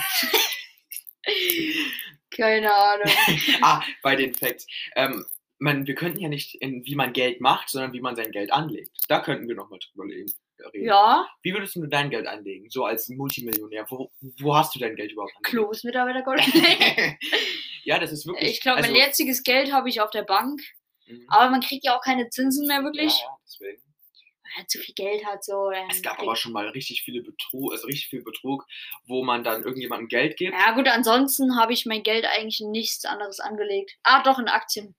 Keine 2.31 2.73
Ahnung. 2.75 3.11
ah, 3.63 3.83
bei 4.03 4.17
den 4.17 4.35
Facts. 4.35 4.67
Ähm, 4.95 5.25
man, 5.59 5.87
wir 5.87 5.95
könnten 5.95 6.21
ja 6.21 6.29
nicht 6.29 6.55
in 6.57 6.85
wie 6.85 6.95
man 6.95 7.13
Geld 7.13 7.41
macht, 7.41 7.71
sondern 7.71 7.93
wie 7.93 8.01
man 8.01 8.17
sein 8.17 8.31
Geld 8.31 8.53
anlegt. 8.53 8.91
Da 9.09 9.21
könnten 9.21 9.49
wir 9.49 9.55
nochmal 9.55 9.79
drüber 9.79 10.05
reden. 10.05 10.33
Ja, 10.73 11.27
Wie 11.43 11.53
würdest 11.53 11.77
du 11.77 11.87
dein 11.87 12.11
Geld 12.11 12.27
anlegen? 12.27 12.71
So 12.71 12.87
als 12.87 13.09
Multimillionär. 13.09 13.87
Wo, 13.91 14.11
wo 14.41 14.57
hast 14.57 14.75
du 14.75 14.79
dein 14.79 14.97
Geld 14.97 15.13
überhaupt 15.13 15.37
angelegt? 15.37 15.51
Klos 15.51 15.85
Mitarbeitergold. 15.85 16.41
ja, 17.85 17.99
das 17.99 18.13
ist 18.13 18.27
wirklich. 18.27 18.53
ich 18.53 18.61
glaube, 18.61 18.79
also, 18.79 18.91
mein 18.91 19.01
jetziges 19.01 19.43
Geld 19.43 19.73
habe 19.73 19.89
ich 19.89 20.01
auf 20.01 20.11
der 20.11 20.23
Bank. 20.23 20.61
mhm. 21.07 21.27
Aber 21.29 21.51
man 21.51 21.61
kriegt 21.61 21.85
ja 21.85 21.97
auch 21.97 22.03
keine 22.03 22.31
Zinsen 22.31 22.67
mehr 22.67 22.83
wirklich. 22.83 23.13
Ja, 23.13 23.27
ja, 23.27 23.37
deswegen. 23.45 23.83
Wenn 23.83 24.63
man 24.63 24.69
zu 24.69 24.79
viel 24.79 24.95
Geld 24.95 25.27
hat, 25.27 25.45
so. 25.45 25.71
Es 25.91 26.03
gab 26.03 26.21
aber 26.21 26.37
schon 26.37 26.53
mal 26.53 26.69
richtig 26.69 27.03
viele 27.03 27.23
Betrug, 27.23 27.73
also 27.73 27.87
richtig 27.87 28.09
viel 28.09 28.23
Betrug, 28.23 28.65
wo 29.07 29.25
man 29.25 29.45
dann 29.45 29.63
irgendjemandem 29.63 30.09
Geld 30.09 30.37
gibt. 30.39 30.55
Ja, 30.55 30.73
gut, 30.73 30.89
ansonsten 30.89 31.59
habe 31.61 31.75
ich 31.75 31.85
mein 31.85 32.03
Geld 32.03 32.25
eigentlich 32.25 32.61
in 32.61 32.71
nichts 32.71 33.05
anderes 33.05 33.41
angelegt. 33.41 33.97
Ah, 34.05 34.23
doch, 34.23 34.39
in 34.39 34.49
Aktien. 34.49 34.95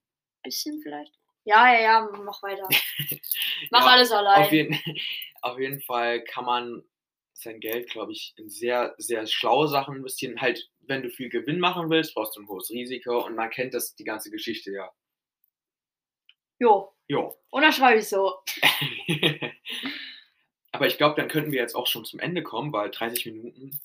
Bisschen 0.47 0.79
vielleicht. 0.81 1.13
Ja, 1.43 1.73
ja, 1.73 1.81
ja, 1.81 2.09
mach 2.23 2.41
weiter. 2.43 2.67
Mach 3.71 3.85
Ja, 3.85 3.91
alles 3.91 4.11
allein. 4.11 4.43
Auf 4.43 4.51
jeden, 4.51 4.79
auf 5.41 5.59
jeden 5.59 5.81
Fall 5.81 6.23
kann 6.23 6.45
man 6.45 6.83
sein 7.33 7.59
Geld, 7.59 7.89
glaube 7.89 8.11
ich, 8.13 8.33
in 8.37 8.49
sehr, 8.49 8.95
sehr 8.97 9.27
schlaue 9.27 9.67
Sachen 9.67 9.97
investieren. 9.97 10.39
Halt, 10.41 10.69
wenn 10.79 11.03
du 11.03 11.09
viel 11.09 11.29
Gewinn 11.29 11.59
machen 11.59 11.89
willst, 11.89 12.13
brauchst 12.15 12.35
du 12.37 12.41
ein 12.41 12.47
hohes 12.47 12.69
Risiko 12.69 13.25
und 13.25 13.35
man 13.35 13.49
kennt 13.49 13.73
das, 13.73 13.93
die 13.95 14.03
ganze 14.05 14.31
Geschichte 14.31 14.71
ja. 14.71 14.89
Jo, 16.59 16.93
Jo. 17.07 17.37
unterschreibe 17.51 17.99
ich 17.99 18.07
so. 18.09 18.39
Aber 20.71 20.87
ich 20.87 20.97
glaube, 20.97 21.15
dann 21.15 21.27
könnten 21.29 21.51
wir 21.51 21.59
jetzt 21.61 21.75
auch 21.75 21.87
schon 21.87 22.05
zum 22.05 22.19
Ende 22.19 22.41
kommen, 22.43 22.71
weil 22.73 22.89
30 22.91 23.25
Minuten, 23.27 23.79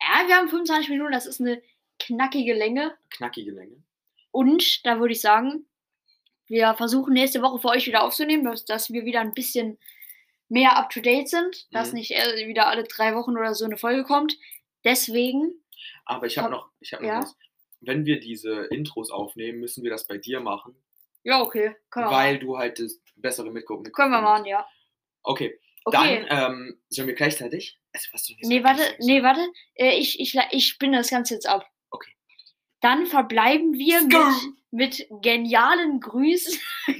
Ja, 0.00 0.26
wir 0.26 0.36
haben 0.36 0.48
25 0.48 0.88
Minuten, 0.88 1.12
das 1.12 1.26
ist 1.26 1.40
eine 1.40 1.62
knackige 1.98 2.54
Länge. 2.54 2.96
knackige 3.10 3.52
Länge. 3.52 3.82
Und 4.32 4.84
da 4.86 4.98
würde 5.00 5.12
ich 5.12 5.20
sagen, 5.20 5.66
wir 6.50 6.74
versuchen 6.74 7.14
nächste 7.14 7.40
Woche 7.40 7.58
für 7.60 7.68
euch 7.68 7.86
wieder 7.86 8.02
aufzunehmen, 8.02 8.44
dass, 8.44 8.66
dass 8.66 8.90
wir 8.92 9.04
wieder 9.06 9.20
ein 9.20 9.32
bisschen 9.32 9.78
mehr 10.50 10.76
up 10.76 10.90
to 10.90 11.00
date 11.00 11.28
sind, 11.28 11.66
dass 11.72 11.92
Mhm. 11.92 11.98
nicht 11.98 12.10
äh, 12.10 12.46
wieder 12.48 12.66
alle 12.66 12.82
drei 12.84 13.14
Wochen 13.14 13.38
oder 13.38 13.54
so 13.54 13.64
eine 13.64 13.78
Folge 13.78 14.04
kommt. 14.04 14.36
Deswegen, 14.84 15.54
Aber 16.04 16.26
ich 16.26 16.36
habe 16.36 16.48
Komm, 16.50 16.58
noch, 16.58 16.70
ich 16.80 16.92
habe 16.92 17.04
noch 17.04 17.10
ja? 17.10 17.20
was. 17.22 17.36
Wenn 17.80 18.04
wir 18.04 18.20
diese 18.20 18.64
Intros 18.66 19.10
aufnehmen, 19.10 19.60
müssen 19.60 19.82
wir 19.84 19.90
das 19.90 20.06
bei 20.06 20.18
dir 20.18 20.40
machen, 20.40 20.74
ja, 21.22 21.40
okay, 21.40 21.76
können 21.90 22.10
weil 22.10 22.38
du 22.38 22.58
halt 22.58 22.78
das 22.78 22.98
bessere 23.16 23.50
mitgucken 23.50 23.90
können 23.92 24.10
wir 24.10 24.20
machen, 24.22 24.44
ja. 24.46 24.66
Okay, 25.22 25.58
Okay. 25.84 26.26
dann 26.28 26.52
ähm, 26.52 26.80
sollen 26.90 27.08
wir 27.08 27.14
gleichzeitig. 27.14 27.78
Also, 27.92 28.08
was 28.12 28.26
du 28.26 28.34
Nee, 28.42 28.62
warte, 28.64 28.82
nee, 29.00 29.22
warte. 29.22 29.40
Äh, 29.74 29.98
ich, 29.98 30.18
ich, 30.20 30.36
ich 30.50 30.66
spinne 30.66 30.98
das 30.98 31.10
Ganze 31.10 31.34
jetzt 31.34 31.48
ab. 31.48 31.66
Okay. 32.80 32.88
Dann 32.88 33.06
verbleiben 33.06 33.74
wir 33.74 34.02
mit, 34.02 34.54
mit 34.70 35.06
genialen 35.22 36.00
Grüßen 36.00 36.58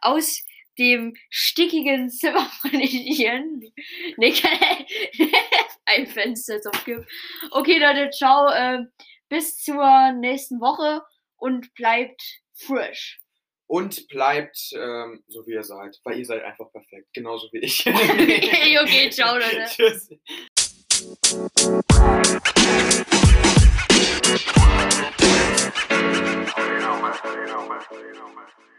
aus 0.00 0.44
dem 0.78 1.14
stickigen 1.28 2.08
Zimmer 2.10 2.48
von 2.60 2.70
Indien. 2.70 3.72
Nee, 4.16 4.34
ein 5.86 6.06
Fenster 6.06 6.56
ist 6.56 6.66
aufgibt. 6.66 7.10
Okay, 7.50 7.78
Leute, 7.78 8.10
ciao. 8.10 8.48
Äh, 8.50 8.84
bis 9.28 9.58
zur 9.62 10.12
nächsten 10.12 10.60
Woche 10.60 11.02
und 11.36 11.74
bleibt 11.74 12.22
fresh. 12.54 13.18
Und 13.66 14.08
bleibt 14.08 14.70
ähm, 14.72 15.22
so, 15.26 15.46
wie 15.46 15.52
ihr 15.52 15.62
seid, 15.62 15.98
weil 16.04 16.18
ihr 16.18 16.24
seid 16.24 16.42
einfach 16.42 16.72
perfekt. 16.72 17.08
Genauso 17.12 17.48
wie 17.52 17.58
ich. 17.58 17.84
okay, 17.86 19.10
ciao, 19.10 19.36
Leute. 19.36 19.66
Tschüss. 19.66 20.08
you 24.46 24.52
know, 24.54 24.62
man. 26.30 26.48
So 26.54 26.62
you 26.62 26.80
know, 26.80 27.02
man. 27.02 27.14
So 27.22 27.34
you 27.34 27.46
know, 27.46 27.68
man. 27.68 27.80
So 27.90 27.96
you 27.98 28.14
know, 28.14 28.28
man. 28.34 28.77